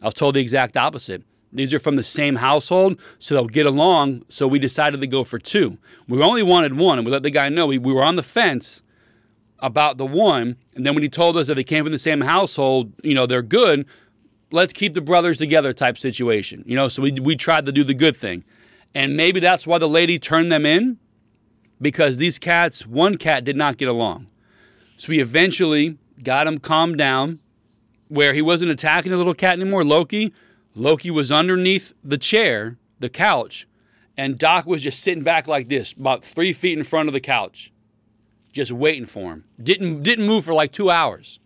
I 0.00 0.06
was 0.06 0.14
told 0.14 0.34
the 0.34 0.40
exact 0.40 0.78
opposite. 0.78 1.22
These 1.52 1.74
are 1.74 1.78
from 1.78 1.96
the 1.96 2.02
same 2.02 2.36
household, 2.36 2.98
so 3.18 3.34
they'll 3.34 3.44
get 3.48 3.66
along. 3.66 4.24
So 4.30 4.48
we 4.48 4.58
decided 4.58 5.02
to 5.02 5.06
go 5.06 5.24
for 5.24 5.38
two. 5.38 5.76
We 6.08 6.22
only 6.22 6.42
wanted 6.42 6.72
one, 6.72 6.96
and 6.96 7.06
we 7.06 7.12
let 7.12 7.22
the 7.22 7.28
guy 7.28 7.50
know 7.50 7.66
we, 7.66 7.76
we 7.76 7.92
were 7.92 8.02
on 8.02 8.16
the 8.16 8.22
fence 8.22 8.80
about 9.62 9.96
the 9.96 10.04
one. 10.04 10.56
And 10.74 10.84
then 10.84 10.94
when 10.94 11.02
he 11.02 11.08
told 11.08 11.36
us 11.36 11.46
that 11.46 11.54
they 11.54 11.64
came 11.64 11.84
from 11.84 11.92
the 11.92 11.98
same 11.98 12.20
household, 12.20 12.92
you 13.02 13.14
know, 13.14 13.26
they're 13.26 13.42
good, 13.42 13.86
let's 14.50 14.72
keep 14.72 14.92
the 14.92 15.00
brothers 15.00 15.38
together 15.38 15.72
type 15.72 15.96
situation. 15.96 16.64
You 16.66 16.76
know, 16.76 16.88
so 16.88 17.02
we, 17.02 17.12
we 17.12 17.36
tried 17.36 17.66
to 17.66 17.72
do 17.72 17.84
the 17.84 17.94
good 17.94 18.16
thing. 18.16 18.44
And 18.94 19.16
maybe 19.16 19.40
that's 19.40 19.66
why 19.66 19.78
the 19.78 19.88
lady 19.88 20.18
turned 20.18 20.52
them 20.52 20.66
in 20.66 20.98
because 21.80 22.18
these 22.18 22.38
cats, 22.38 22.86
one 22.86 23.16
cat 23.16 23.44
did 23.44 23.56
not 23.56 23.78
get 23.78 23.88
along. 23.88 24.26
So 24.96 25.08
we 25.10 25.20
eventually 25.20 25.96
got 26.22 26.46
him 26.46 26.58
calmed 26.58 26.98
down 26.98 27.40
where 28.08 28.34
he 28.34 28.42
wasn't 28.42 28.70
attacking 28.70 29.10
the 29.10 29.18
little 29.18 29.34
cat 29.34 29.58
anymore, 29.58 29.84
Loki. 29.84 30.34
Loki 30.74 31.10
was 31.10 31.32
underneath 31.32 31.94
the 32.04 32.18
chair, 32.18 32.76
the 33.00 33.08
couch, 33.08 33.66
and 34.16 34.38
Doc 34.38 34.66
was 34.66 34.82
just 34.82 35.00
sitting 35.00 35.24
back 35.24 35.48
like 35.48 35.68
this, 35.68 35.92
about 35.92 36.24
three 36.24 36.52
feet 36.52 36.76
in 36.76 36.84
front 36.84 37.08
of 37.08 37.14
the 37.14 37.20
couch, 37.20 37.71
just 38.52 38.70
waiting 38.70 39.06
for 39.06 39.32
him. 39.32 39.44
Didn't 39.62 40.02
didn't 40.02 40.26
move 40.26 40.44
for 40.44 40.54
like 40.54 40.72
two 40.72 40.90
hours. 40.90 41.40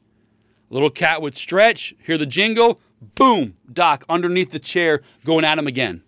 Little 0.69 0.91
cat 0.91 1.23
would 1.23 1.37
stretch, 1.37 1.95
hear 2.05 2.19
the 2.19 2.27
jingle, 2.27 2.81
boom, 3.15 3.57
Doc 3.73 4.05
underneath 4.09 4.51
the 4.51 4.59
chair, 4.59 5.01
going 5.25 5.45
at 5.45 5.59
him 5.59 5.67
again. 5.67 6.03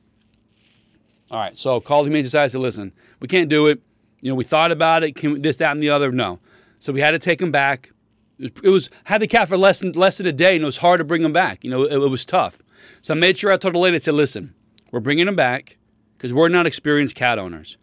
All 1.31 1.39
right, 1.39 1.57
so 1.57 1.81
called 1.81 2.07
Humane 2.07 2.25
Society 2.25 2.53
to 2.53 2.59
listen. 2.59 2.93
We 3.21 3.29
can't 3.29 3.49
do 3.49 3.67
it. 3.67 3.81
You 4.21 4.31
know, 4.31 4.35
we 4.35 4.45
thought 4.45 4.73
about 4.73 5.03
it. 5.05 5.15
Can 5.15 5.35
we, 5.35 5.39
this, 5.41 5.57
that, 5.57 5.73
and 5.73 5.83
the 5.83 5.91
other? 5.91 6.11
No. 6.11 6.41
So 6.81 6.93
we 6.93 7.01
had 7.01 7.13
to 7.13 7.19
take 7.19 7.41
him 7.41 7.53
back. 7.53 7.93
It 8.39 8.69
was 8.69 8.89
had 9.05 9.21
the 9.21 9.27
cat 9.27 9.49
for 9.49 9.57
less 9.57 9.81
than 9.81 9.93
less 9.93 10.19
than 10.19 10.27
a 10.27 10.33
day, 10.33 10.55
and 10.55 10.63
it 10.63 10.67
was 10.67 10.79
hard 10.79 10.99
to 10.99 11.05
bring 11.05 11.23
him 11.23 11.33
back. 11.33 11.63
You 11.63 11.71
know, 11.71 11.83
it, 11.83 11.93
it 11.93 12.09
was 12.09 12.25
tough. 12.25 12.63
So 13.03 13.15
I 13.15 13.17
made 13.17 13.37
sure 13.37 13.53
I 13.53 13.57
told 13.57 13.75
the 13.75 13.79
lady, 13.79 13.97
I 13.97 13.99
said, 13.99 14.15
listen, 14.15 14.55
we're 14.91 15.01
bringing 15.01 15.29
him 15.29 15.37
back 15.37 15.77
because 16.17 16.33
we're 16.33 16.49
not 16.49 16.67
experienced 16.67 17.15
cat 17.15 17.39
owners. 17.39 17.77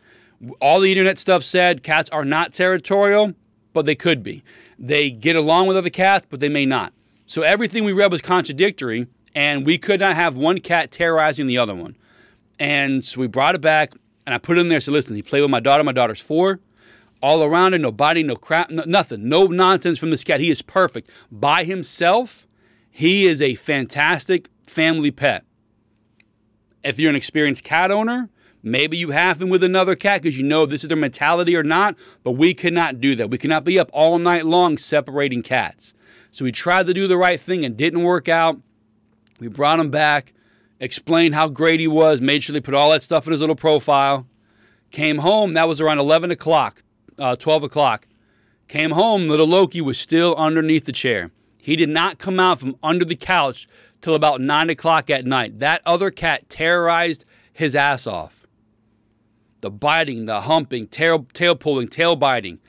All 0.59 0.79
the 0.79 0.91
internet 0.91 1.17
stuff 1.17 1.43
said 1.43 1.83
cats 1.83 2.09
are 2.09 2.25
not 2.25 2.53
territorial, 2.53 3.33
but 3.73 3.85
they 3.85 3.95
could 3.95 4.23
be. 4.23 4.43
They 4.77 5.09
get 5.09 5.35
along 5.35 5.67
with 5.67 5.77
other 5.77 5.89
cats, 5.89 6.25
but 6.29 6.39
they 6.39 6.49
may 6.49 6.65
not. 6.65 6.93
So 7.25 7.41
everything 7.41 7.83
we 7.83 7.93
read 7.93 8.11
was 8.11 8.21
contradictory, 8.21 9.07
and 9.33 9.65
we 9.65 9.77
could 9.77 9.99
not 9.99 10.15
have 10.15 10.35
one 10.35 10.59
cat 10.59 10.91
terrorizing 10.91 11.47
the 11.47 11.57
other 11.57 11.75
one. 11.75 11.95
And 12.59 13.03
so 13.03 13.19
we 13.19 13.27
brought 13.27 13.55
it 13.55 13.61
back, 13.61 13.93
and 14.25 14.33
I 14.33 14.37
put 14.37 14.57
it 14.57 14.61
in 14.61 14.69
there. 14.69 14.79
So 14.79 14.91
listen, 14.91 15.15
he 15.15 15.21
played 15.21 15.41
with 15.41 15.51
my 15.51 15.59
daughter. 15.59 15.83
My 15.83 15.91
daughter's 15.91 16.21
four. 16.21 16.59
All 17.21 17.43
around 17.43 17.73
it, 17.73 17.79
no 17.79 17.91
body, 17.91 18.21
no 18.23 18.35
crap, 18.35 18.69
no, 18.69 18.83
nothing, 18.85 19.27
no 19.27 19.47
nonsense 19.47 19.97
from 19.97 20.11
this 20.11 20.23
cat. 20.23 20.39
He 20.41 20.51
is 20.51 20.61
perfect 20.61 21.09
by 21.31 21.63
himself. 21.63 22.45
He 22.91 23.25
is 23.25 23.41
a 23.41 23.55
fantastic 23.55 24.49
family 24.63 25.11
pet. 25.11 25.43
If 26.83 26.99
you're 26.99 27.09
an 27.09 27.15
experienced 27.15 27.63
cat 27.63 27.89
owner, 27.89 28.29
maybe 28.65 28.97
you 28.97 29.11
have 29.11 29.41
him 29.41 29.47
with 29.47 29.63
another 29.63 29.95
cat 29.95 30.21
because 30.21 30.37
you 30.37 30.43
know 30.43 30.65
this 30.65 30.83
is 30.83 30.89
their 30.89 30.97
mentality 30.97 31.55
or 31.55 31.63
not, 31.63 31.95
but 32.23 32.31
we 32.31 32.53
cannot 32.53 32.99
do 32.99 33.15
that. 33.15 33.29
We 33.29 33.37
cannot 33.37 33.63
be 33.63 33.79
up 33.79 33.89
all 33.93 34.17
night 34.19 34.45
long 34.45 34.77
separating 34.77 35.43
cats. 35.43 35.93
So 36.31 36.43
we 36.43 36.51
tried 36.51 36.87
to 36.87 36.93
do 36.93 37.07
the 37.07 37.15
right 37.15 37.39
thing 37.39 37.63
and 37.63 37.77
didn't 37.77 38.03
work 38.03 38.27
out. 38.27 38.59
We 39.39 39.47
brought 39.47 39.79
him 39.79 39.89
back, 39.89 40.33
explained 40.79 41.35
how 41.35 41.47
great 41.47 41.79
he 41.79 41.87
was, 41.87 42.19
made 42.19 42.43
sure 42.43 42.53
they 42.53 42.59
put 42.59 42.73
all 42.73 42.91
that 42.91 43.03
stuff 43.03 43.27
in 43.27 43.31
his 43.31 43.39
little 43.39 43.55
profile. 43.55 44.27
Came 44.91 45.19
home, 45.19 45.53
that 45.53 45.67
was 45.67 45.79
around 45.79 45.99
11 45.99 46.31
o'clock, 46.31 46.83
uh, 47.19 47.35
12 47.35 47.63
o'clock. 47.63 48.07
Came 48.67 48.91
home, 48.91 49.27
little 49.27 49.47
Loki 49.47 49.79
was 49.79 49.99
still 49.99 50.35
underneath 50.35 50.85
the 50.85 50.91
chair. 50.91 51.31
He 51.57 51.75
did 51.75 51.89
not 51.89 52.17
come 52.17 52.39
out 52.39 52.59
from 52.59 52.77
under 52.81 53.05
the 53.05 53.15
couch 53.15 53.67
till 54.01 54.15
about 54.15 54.41
9 54.41 54.69
o'clock 54.69 55.09
at 55.09 55.25
night. 55.25 55.59
That 55.59 55.81
other 55.85 56.11
cat 56.11 56.49
terrorized 56.49 57.25
his 57.53 57.75
ass 57.75 58.07
off. 58.07 58.44
The 59.61 59.71
biting, 59.71 60.25
the 60.25 60.41
humping, 60.41 60.87
tail, 60.87 61.25
tail 61.33 61.55
pulling, 61.55 61.87
tail 61.87 62.15
biting. 62.15 62.59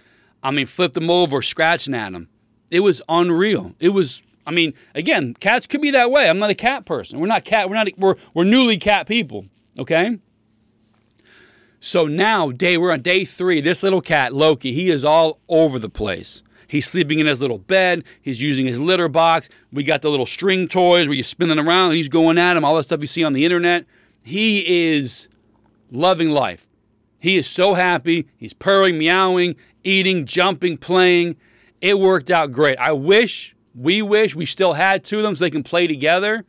I 0.43 0.51
mean, 0.51 0.67
flipped 0.67 0.97
him 0.97 1.11
over, 1.11 1.43
scratching 1.43 1.95
at 1.95 2.13
him. 2.13 2.29
It 2.71 2.81
was 2.81 3.03
unreal. 3.09 3.75
It 3.81 3.91
was, 3.91 4.23
I 4.47 4.51
mean, 4.51 4.75
again, 4.95 5.35
cats 5.35 5.67
could 5.67 5.83
be 5.83 5.91
that 5.91 6.11
way. 6.11 6.29
I'm 6.29 6.39
not 6.39 6.51
a 6.51 6.55
cat 6.55 6.85
person. 6.87 7.21
We're 7.21 7.27
not 7.27 7.45
cat, 7.45 7.69
we're 7.69 7.77
not, 7.77 7.89
we're, 7.99 8.17
we're 8.33 8.45
newly 8.45 8.79
cat 8.79 9.07
people, 9.07 9.47
okay? 9.79 10.19
So 11.81 12.07
now, 12.07 12.51
day, 12.51 12.77
we're 12.77 12.93
on 12.93 13.03
day 13.03 13.25
three. 13.25 13.61
This 13.61 13.83
little 13.83 14.01
cat, 14.01 14.33
Loki, 14.33 14.73
he 14.73 14.91
is 14.91 15.05
all 15.05 15.39
over 15.49 15.79
the 15.79 15.89
place. 15.89 16.43
He's 16.69 16.87
sleeping 16.87 17.21
in 17.21 17.27
his 17.27 17.41
little 17.41 17.59
bed. 17.59 18.05
He's 18.21 18.43
using 18.43 18.67
his 18.67 18.81
litter 18.81 19.09
box. 19.09 19.49
We 19.73 19.85
got 19.85 20.03
the 20.03 20.11
little 20.11 20.27
string 20.27 20.67
toys 20.67 21.07
where 21.07 21.15
you're 21.15 21.23
spinning 21.23 21.59
around. 21.59 21.93
He's 21.93 22.09
going 22.09 22.39
at 22.39 22.57
him, 22.57 22.65
all 22.65 22.75
that 22.77 22.85
stuff 22.85 23.01
you 23.01 23.07
see 23.07 23.23
on 23.23 23.33
the 23.33 23.45
internet. 23.45 23.85
He 24.23 24.95
is 24.95 25.29
loving 25.93 26.31
life. 26.31 26.67
He 27.21 27.37
is 27.37 27.47
so 27.47 27.75
happy. 27.75 28.29
He's 28.37 28.53
purring, 28.53 28.99
meowing, 28.99 29.57
eating, 29.85 30.27
jumping, 30.27 30.77
playing. 30.77 31.37
It 31.81 31.99
worked 31.99 32.31
out 32.31 32.53
great. 32.53 32.79
I 32.79 32.93
wish, 32.93 33.55
we 33.75 34.03
wish 34.03 34.35
we 34.35 34.47
still 34.47 34.75
had 34.75 35.05
two 35.05 35.19
of 35.19 35.23
them 35.23 35.35
so 35.35 35.45
they 35.45 35.51
can 35.51 35.63
play 35.63 35.87
together. 35.87 36.45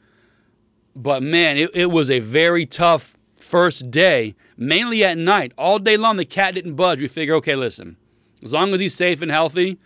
But 0.95 1.21
man, 1.23 1.58
it, 1.58 1.71
it 1.73 1.86
was 1.88 2.10
a 2.10 2.19
very 2.19 2.65
tough 2.65 3.15
first 3.36 3.91
day, 3.91 4.36
mainly 4.58 5.03
at 5.03 5.17
night. 5.17 5.53
All 5.58 5.80
day 5.80 5.95
long, 5.95 6.17
the 6.17 6.25
cat 6.25 6.53
didn't 6.53 6.75
budge. 6.75 7.01
We 7.01 7.08
figure, 7.08 7.36
okay, 7.36 7.56
listen, 7.56 7.97
as 8.43 8.51
long 8.51 8.73
as 8.73 8.80
he's 8.80 8.95
safe 8.95 9.21
and 9.21 9.32
healthy, 9.32 9.77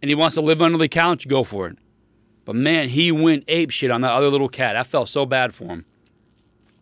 and 0.00 0.08
he 0.08 0.14
wants 0.14 0.34
to 0.34 0.40
live 0.40 0.62
under 0.62 0.78
the 0.78 0.88
couch, 0.88 1.28
go 1.28 1.44
for 1.44 1.66
it. 1.68 1.78
But 2.44 2.56
man, 2.56 2.88
he 2.88 3.12
went 3.12 3.44
ape 3.48 3.70
shit 3.70 3.90
on 3.90 4.00
that 4.00 4.12
other 4.12 4.28
little 4.28 4.48
cat. 4.48 4.76
I 4.76 4.82
felt 4.82 5.08
so 5.08 5.26
bad 5.26 5.54
for 5.54 5.66
him. 5.66 5.84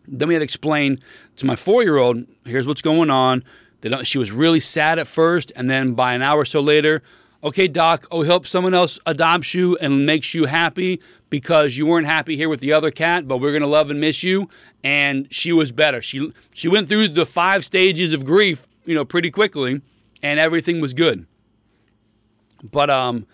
Then 0.07 0.27
we 0.27 0.33
had 0.33 0.39
to 0.39 0.43
explain 0.43 0.99
to 1.41 1.45
my 1.45 1.55
four 1.55 1.83
year 1.83 1.97
old, 1.97 2.25
here's 2.45 2.65
what's 2.65 2.81
going 2.81 3.09
on. 3.09 3.43
She 4.03 4.17
was 4.17 4.31
really 4.31 4.59
sad 4.59 4.99
at 4.99 5.07
first, 5.07 5.51
and 5.55 5.69
then 5.69 5.93
by 5.93 6.13
an 6.13 6.21
hour 6.21 6.39
or 6.39 6.45
so 6.45 6.61
later, 6.61 7.01
okay, 7.43 7.67
doc, 7.67 8.07
oh, 8.11 8.21
help 8.21 8.45
someone 8.45 8.73
else 8.73 8.99
adopts 9.05 9.53
you 9.53 9.75
and 9.77 10.05
makes 10.05 10.33
you 10.33 10.45
happy 10.45 11.01
because 11.31 11.77
you 11.77 11.87
weren't 11.87 12.05
happy 12.05 12.35
here 12.35 12.47
with 12.47 12.59
the 12.59 12.71
other 12.71 12.91
cat, 12.91 13.27
but 13.27 13.37
we're 13.37 13.51
gonna 13.51 13.67
love 13.67 13.89
and 13.89 13.99
miss 13.99 14.23
you. 14.23 14.49
And 14.83 15.27
she 15.33 15.51
was 15.51 15.71
better. 15.71 16.01
She 16.01 16.31
she 16.53 16.67
went 16.67 16.87
through 16.87 17.09
the 17.09 17.25
five 17.25 17.65
stages 17.65 18.13
of 18.13 18.23
grief, 18.23 18.67
you 18.85 18.93
know, 18.93 19.03
pretty 19.03 19.31
quickly, 19.31 19.81
and 20.21 20.39
everything 20.39 20.79
was 20.79 20.93
good. 20.93 21.25
But 22.63 22.91
um, 22.91 23.25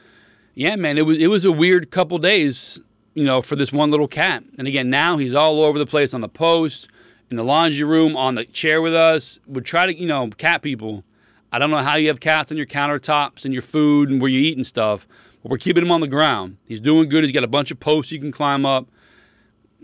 yeah, 0.55 0.77
man, 0.77 0.97
it 0.97 1.05
was 1.05 1.17
it 1.17 1.27
was 1.27 1.43
a 1.43 1.51
weird 1.51 1.91
couple 1.91 2.17
days, 2.19 2.79
you 3.15 3.25
know, 3.25 3.41
for 3.41 3.57
this 3.57 3.73
one 3.73 3.91
little 3.91 4.07
cat. 4.07 4.43
And 4.57 4.65
again, 4.65 4.89
now 4.89 5.17
he's 5.17 5.33
all 5.33 5.59
over 5.59 5.77
the 5.77 5.85
place 5.85 6.13
on 6.13 6.21
the 6.21 6.29
post, 6.29 6.87
in 7.29 7.37
the 7.37 7.43
laundry 7.43 7.83
room, 7.83 8.15
on 8.15 8.35
the 8.35 8.45
chair 8.45 8.81
with 8.81 8.93
us. 8.93 9.39
Would 9.47 9.65
try 9.65 9.85
to, 9.85 9.97
you 9.97 10.07
know, 10.07 10.29
cat 10.37 10.61
people. 10.61 11.03
I 11.51 11.59
don't 11.59 11.71
know 11.71 11.77
how 11.77 11.95
you 11.95 12.07
have 12.07 12.19
cats 12.19 12.51
on 12.51 12.57
your 12.57 12.65
countertops 12.65 13.45
and 13.45 13.53
your 13.53 13.63
food 13.63 14.09
and 14.09 14.21
where 14.21 14.29
you 14.29 14.39
eat 14.39 14.57
and 14.57 14.65
stuff, 14.65 15.07
but 15.41 15.51
we're 15.51 15.57
keeping 15.57 15.83
him 15.83 15.91
on 15.91 16.01
the 16.01 16.07
ground. 16.07 16.57
He's 16.67 16.81
doing 16.81 17.07
good. 17.09 17.23
He's 17.23 17.33
got 17.33 17.43
a 17.43 17.47
bunch 17.47 17.71
of 17.71 17.79
posts 17.79 18.11
you 18.11 18.19
can 18.19 18.31
climb 18.31 18.65
up. 18.65 18.87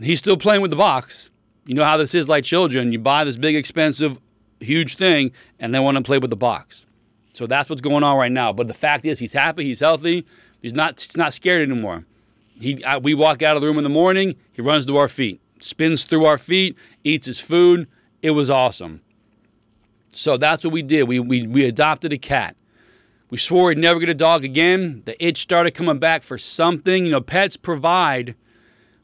He's 0.02 0.20
still 0.20 0.38
playing 0.38 0.62
with 0.62 0.72
the 0.72 0.78
box. 0.78 1.30
You 1.66 1.76
know 1.76 1.86
how 1.86 1.98
this 1.98 2.14
is 2.14 2.28
like 2.28 2.44
children. 2.44 2.92
You 2.92 3.00
buy 3.00 3.24
this 3.24 3.38
big, 3.38 3.56
expensive, 3.56 4.20
huge 4.60 4.96
thing, 4.96 5.32
and 5.60 5.74
they 5.74 5.80
want 5.80 5.98
to 5.98 6.04
play 6.04 6.18
with 6.18 6.30
the 6.30 6.36
box. 6.36 6.86
So 7.32 7.48
that's 7.48 7.70
what's 7.70 7.82
going 7.82 8.04
on 8.04 8.18
right 8.18 8.32
now. 8.32 8.54
But 8.54 8.68
the 8.68 8.74
fact 8.74 9.06
is, 9.06 9.20
he's 9.20 9.34
happy, 9.34 9.64
he's 9.64 9.80
healthy, 9.80 10.26
he's 10.62 10.74
not, 10.74 11.00
he's 11.00 11.18
not 11.18 11.34
scared 11.34 11.68
anymore. 11.68 12.06
He, 12.60 12.84
I, 12.84 12.98
we 12.98 13.14
walk 13.14 13.42
out 13.42 13.56
of 13.56 13.62
the 13.62 13.68
room 13.68 13.78
in 13.78 13.84
the 13.84 13.90
morning, 13.90 14.36
he 14.52 14.62
runs 14.62 14.86
to 14.86 14.98
our 14.98 15.08
feet, 15.08 15.42
spins 15.64 16.04
through 16.04 16.26
our 16.26 16.38
feet, 16.38 16.78
eats 17.04 17.28
his 17.28 17.40
food. 17.40 17.88
It 18.22 18.32
was 18.32 18.50
awesome. 18.50 19.02
So 20.14 20.38
that's 20.38 20.64
what 20.64 20.74
we 20.74 20.82
did. 20.82 21.04
We, 21.04 21.20
we, 21.20 21.48
we 21.48 21.66
adopted 21.66 22.14
a 22.14 22.18
cat. 22.18 22.56
We 23.30 23.38
swore 23.38 23.70
we'd 23.70 23.80
never 23.80 24.00
get 24.00 24.10
a 24.10 24.14
dog 24.14 24.46
again. 24.46 25.02
The 25.06 25.26
itch 25.26 25.40
started 25.40 25.72
coming 25.72 25.98
back 25.98 26.22
for 26.22 26.38
something. 26.38 27.06
You 27.06 27.12
know, 27.12 27.22
pets 27.22 27.58
provide, 27.58 28.36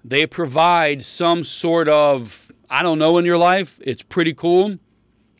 they 0.05 0.27
provide 0.27 1.03
some 1.03 1.43
sort 1.43 1.87
of, 1.87 2.51
I 2.69 2.83
don't 2.83 2.99
know, 2.99 3.17
in 3.17 3.25
your 3.25 3.39
life. 3.39 3.79
It's 3.83 4.03
pretty 4.03 4.35
cool. 4.35 4.77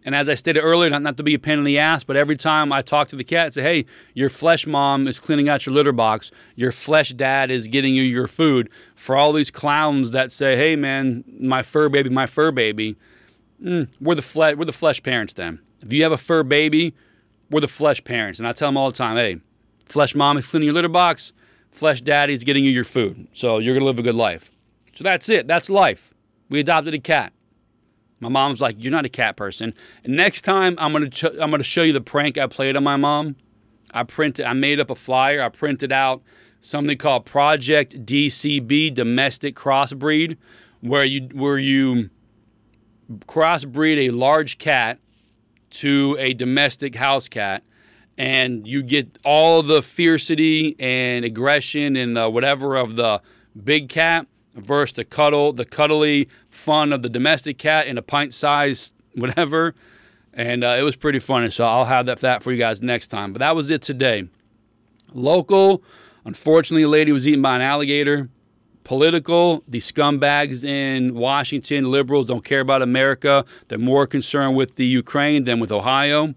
And 0.06 0.16
as 0.16 0.30
I 0.30 0.36
stated 0.36 0.62
earlier, 0.62 0.90
not, 0.90 1.02
not 1.02 1.18
to 1.18 1.24
be 1.24 1.34
a 1.34 1.40
pain 1.40 1.60
in 1.60 1.66
the 1.66 1.78
ass, 1.78 2.04
but 2.04 2.16
every 2.16 2.38
time 2.38 2.72
I 2.72 2.82
talk 2.82 3.10
to 3.10 3.16
the 3.16 3.24
cat, 3.24 3.48
I 3.48 3.50
say, 3.50 3.62
hey, 3.62 3.86
your 4.14 4.30
flesh 4.30 4.66
mom 4.66 5.08
is 5.08 5.20
cleaning 5.20 5.50
out 5.50 5.66
your 5.66 5.76
litter 5.76 5.92
box. 5.92 6.32
Your 6.56 6.72
flesh 6.72 7.12
dad 7.12 7.52
is 7.52 7.68
getting 7.68 7.94
you 7.96 8.04
your 8.04 8.28
food. 8.28 8.70
For 8.96 9.16
all 9.16 9.34
these 9.34 9.52
clowns 9.52 10.12
that 10.12 10.32
say, 10.32 10.56
hey, 10.56 10.76
man, 10.76 11.24
my 11.40 11.64
fur 11.64 11.90
baby, 11.90 12.10
my 12.10 12.28
fur 12.28 12.52
baby, 12.52 12.96
mm, 13.62 13.92
we're, 14.00 14.16
the 14.16 14.22
fle- 14.22 14.56
we're 14.56 14.66
the 14.66 14.72
flesh 14.72 15.04
parents 15.04 15.34
then. 15.34 15.60
If 15.82 15.92
you 15.92 16.04
have 16.04 16.14
a 16.14 16.18
fur 16.18 16.44
baby, 16.44 16.94
we're 17.50 17.62
the 17.62 17.68
flesh 17.68 18.04
parents. 18.04 18.40
And 18.40 18.48
I 18.48 18.54
tell 18.54 18.70
them 18.70 18.78
all 18.78 18.90
the 18.90 18.98
time, 18.98 19.18
hey, 19.18 19.42
Flesh 19.90 20.14
mom 20.14 20.38
is 20.38 20.46
cleaning 20.46 20.68
your 20.68 20.76
litter 20.76 20.88
box. 20.88 21.34
Flesh 21.72 22.02
daddy 22.02 22.34
is 22.34 22.44
getting 22.44 22.64
you 22.64 22.72
your 22.72 22.84
food. 22.84 23.28
So 23.34 23.58
you're 23.58 23.74
going 23.74 23.82
to 23.82 23.88
live 23.88 24.00
a 24.00 24.04
good 24.04 24.16
life. 24.16 24.52
So 24.94 25.04
that's 25.04 25.28
it. 25.30 25.48
That's 25.48 25.70
life. 25.70 26.14
We 26.50 26.60
adopted 26.60 26.94
a 26.94 27.00
cat. 27.00 27.34
My 28.20 28.30
mom's 28.30 28.62
like, 28.62 28.76
"You're 28.80 28.92
not 28.92 29.06
a 29.06 29.10
cat 29.10 29.38
person." 29.38 29.74
Next 30.06 30.42
time, 30.42 30.76
I'm 30.78 30.92
gonna 30.92 31.10
ch- 31.10 31.24
I'm 31.24 31.52
gonna 31.52 31.64
show 31.64 31.84
you 31.84 31.94
the 31.94 32.02
prank 32.02 32.38
I 32.38 32.48
played 32.48 32.76
on 32.76 32.84
my 32.84 32.98
mom. 32.98 33.36
I 33.94 34.04
printed, 34.04 34.46
I 34.46 34.54
made 34.54 34.80
up 34.80 34.90
a 34.90 34.96
flyer. 34.96 35.42
I 35.42 35.50
printed 35.50 35.92
out 35.92 36.22
something 36.62 36.98
called 36.98 37.26
Project 37.26 38.06
DCB, 38.06 38.94
Domestic 38.94 39.56
Crossbreed, 39.56 40.38
where 40.82 41.06
you 41.06 41.30
where 41.34 41.58
you 41.58 42.10
crossbreed 43.28 44.08
a 44.08 44.12
large 44.12 44.58
cat 44.58 45.00
to 45.72 46.16
a 46.20 46.34
domestic 46.34 46.96
house 46.96 47.28
cat, 47.28 47.64
and 48.18 48.68
you 48.68 48.84
get 48.84 49.18
all 49.24 49.64
the 49.64 49.80
fiercity 49.80 50.76
and 50.80 51.26
aggression 51.26 51.96
and 51.96 52.18
uh, 52.18 52.30
whatever 52.30 52.76
of 52.76 52.96
the 52.96 53.22
big 53.64 53.90
cat 53.90 54.28
versus 54.56 54.94
the 54.94 55.06
cuddle, 55.06 55.54
the 55.54 55.66
cuddly 55.66 56.28
fun 56.60 56.94
of 56.94 57.02
the 57.02 57.10
domestic 57.10 57.58
cat 57.58 57.88
in 57.88 57.98
a 57.98 58.02
pint 58.02 58.34
size 58.34 58.94
whatever. 59.16 59.76
And 60.34 60.64
uh, 60.64 60.78
it 60.80 60.84
was 60.84 60.96
pretty 60.96 61.20
funny. 61.20 61.50
So 61.50 61.66
I'll 61.66 61.86
have 61.86 62.06
that, 62.06 62.20
that 62.20 62.44
for 62.44 62.52
you 62.52 62.58
guys 62.58 62.82
next 62.82 63.08
time. 63.08 63.34
But 63.34 63.40
that 63.40 63.56
was 63.56 63.70
it 63.70 63.82
today. 63.82 64.28
Local, 65.14 65.84
unfortunately, 66.26 66.84
a 66.84 66.88
lady 66.88 67.12
was 67.12 67.28
eaten 67.28 67.42
by 67.42 67.56
an 67.56 67.62
alligator. 67.62 68.30
Political, 68.84 69.64
the 69.68 69.80
scumbags 69.80 70.64
in 70.64 71.14
Washington, 71.14 71.92
liberals 71.92 72.26
don't 72.26 72.44
care 72.44 72.62
about 72.62 72.82
America. 72.82 73.46
They're 73.68 73.78
more 73.78 74.08
concerned 74.08 74.56
with 74.56 74.76
the 74.76 74.86
Ukraine 74.86 75.44
than 75.44 75.60
with 75.60 75.72
Ohio. 75.72 76.34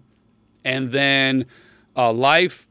And 0.63 0.91
then 0.91 1.45
uh, 1.95 2.11
life, 2.11 2.67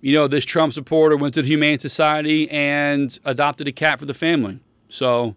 you 0.00 0.14
know, 0.14 0.28
this 0.28 0.44
Trump 0.44 0.72
supporter 0.72 1.16
went 1.16 1.34
to 1.34 1.42
the 1.42 1.48
Humane 1.48 1.78
Society 1.78 2.50
and 2.50 3.16
adopted 3.24 3.68
a 3.68 3.72
cat 3.72 4.00
for 4.00 4.06
the 4.06 4.14
family. 4.14 4.60
So, 4.88 5.34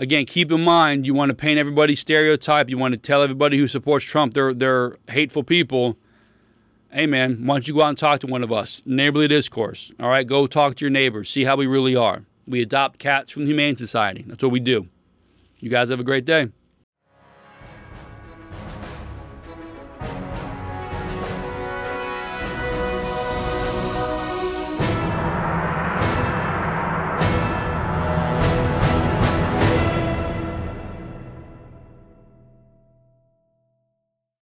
again, 0.00 0.24
keep 0.26 0.50
in 0.50 0.64
mind 0.64 1.06
you 1.06 1.14
want 1.14 1.28
to 1.28 1.34
paint 1.34 1.58
everybody 1.58 1.94
stereotype. 1.94 2.68
You 2.68 2.78
want 2.78 2.92
to 2.92 2.98
tell 2.98 3.22
everybody 3.22 3.58
who 3.58 3.68
supports 3.68 4.04
Trump 4.04 4.34
they're 4.34 4.52
they're 4.52 4.96
hateful 5.08 5.44
people. 5.44 5.96
Hey 6.90 7.06
man, 7.06 7.46
why 7.46 7.54
don't 7.54 7.68
you 7.68 7.74
go 7.74 7.82
out 7.82 7.90
and 7.90 7.98
talk 7.98 8.18
to 8.20 8.26
one 8.26 8.42
of 8.42 8.50
us? 8.50 8.82
Neighborly 8.84 9.28
discourse. 9.28 9.92
All 10.00 10.08
right, 10.08 10.26
go 10.26 10.48
talk 10.48 10.74
to 10.76 10.84
your 10.84 10.90
neighbors. 10.90 11.30
See 11.30 11.44
how 11.44 11.54
we 11.54 11.68
really 11.68 11.94
are. 11.94 12.24
We 12.48 12.62
adopt 12.62 12.98
cats 12.98 13.30
from 13.30 13.42
the 13.44 13.50
Humane 13.50 13.76
Society. 13.76 14.24
That's 14.26 14.42
what 14.42 14.50
we 14.50 14.58
do. 14.58 14.88
You 15.60 15.70
guys 15.70 15.90
have 15.90 16.00
a 16.00 16.04
great 16.04 16.24
day. 16.24 16.48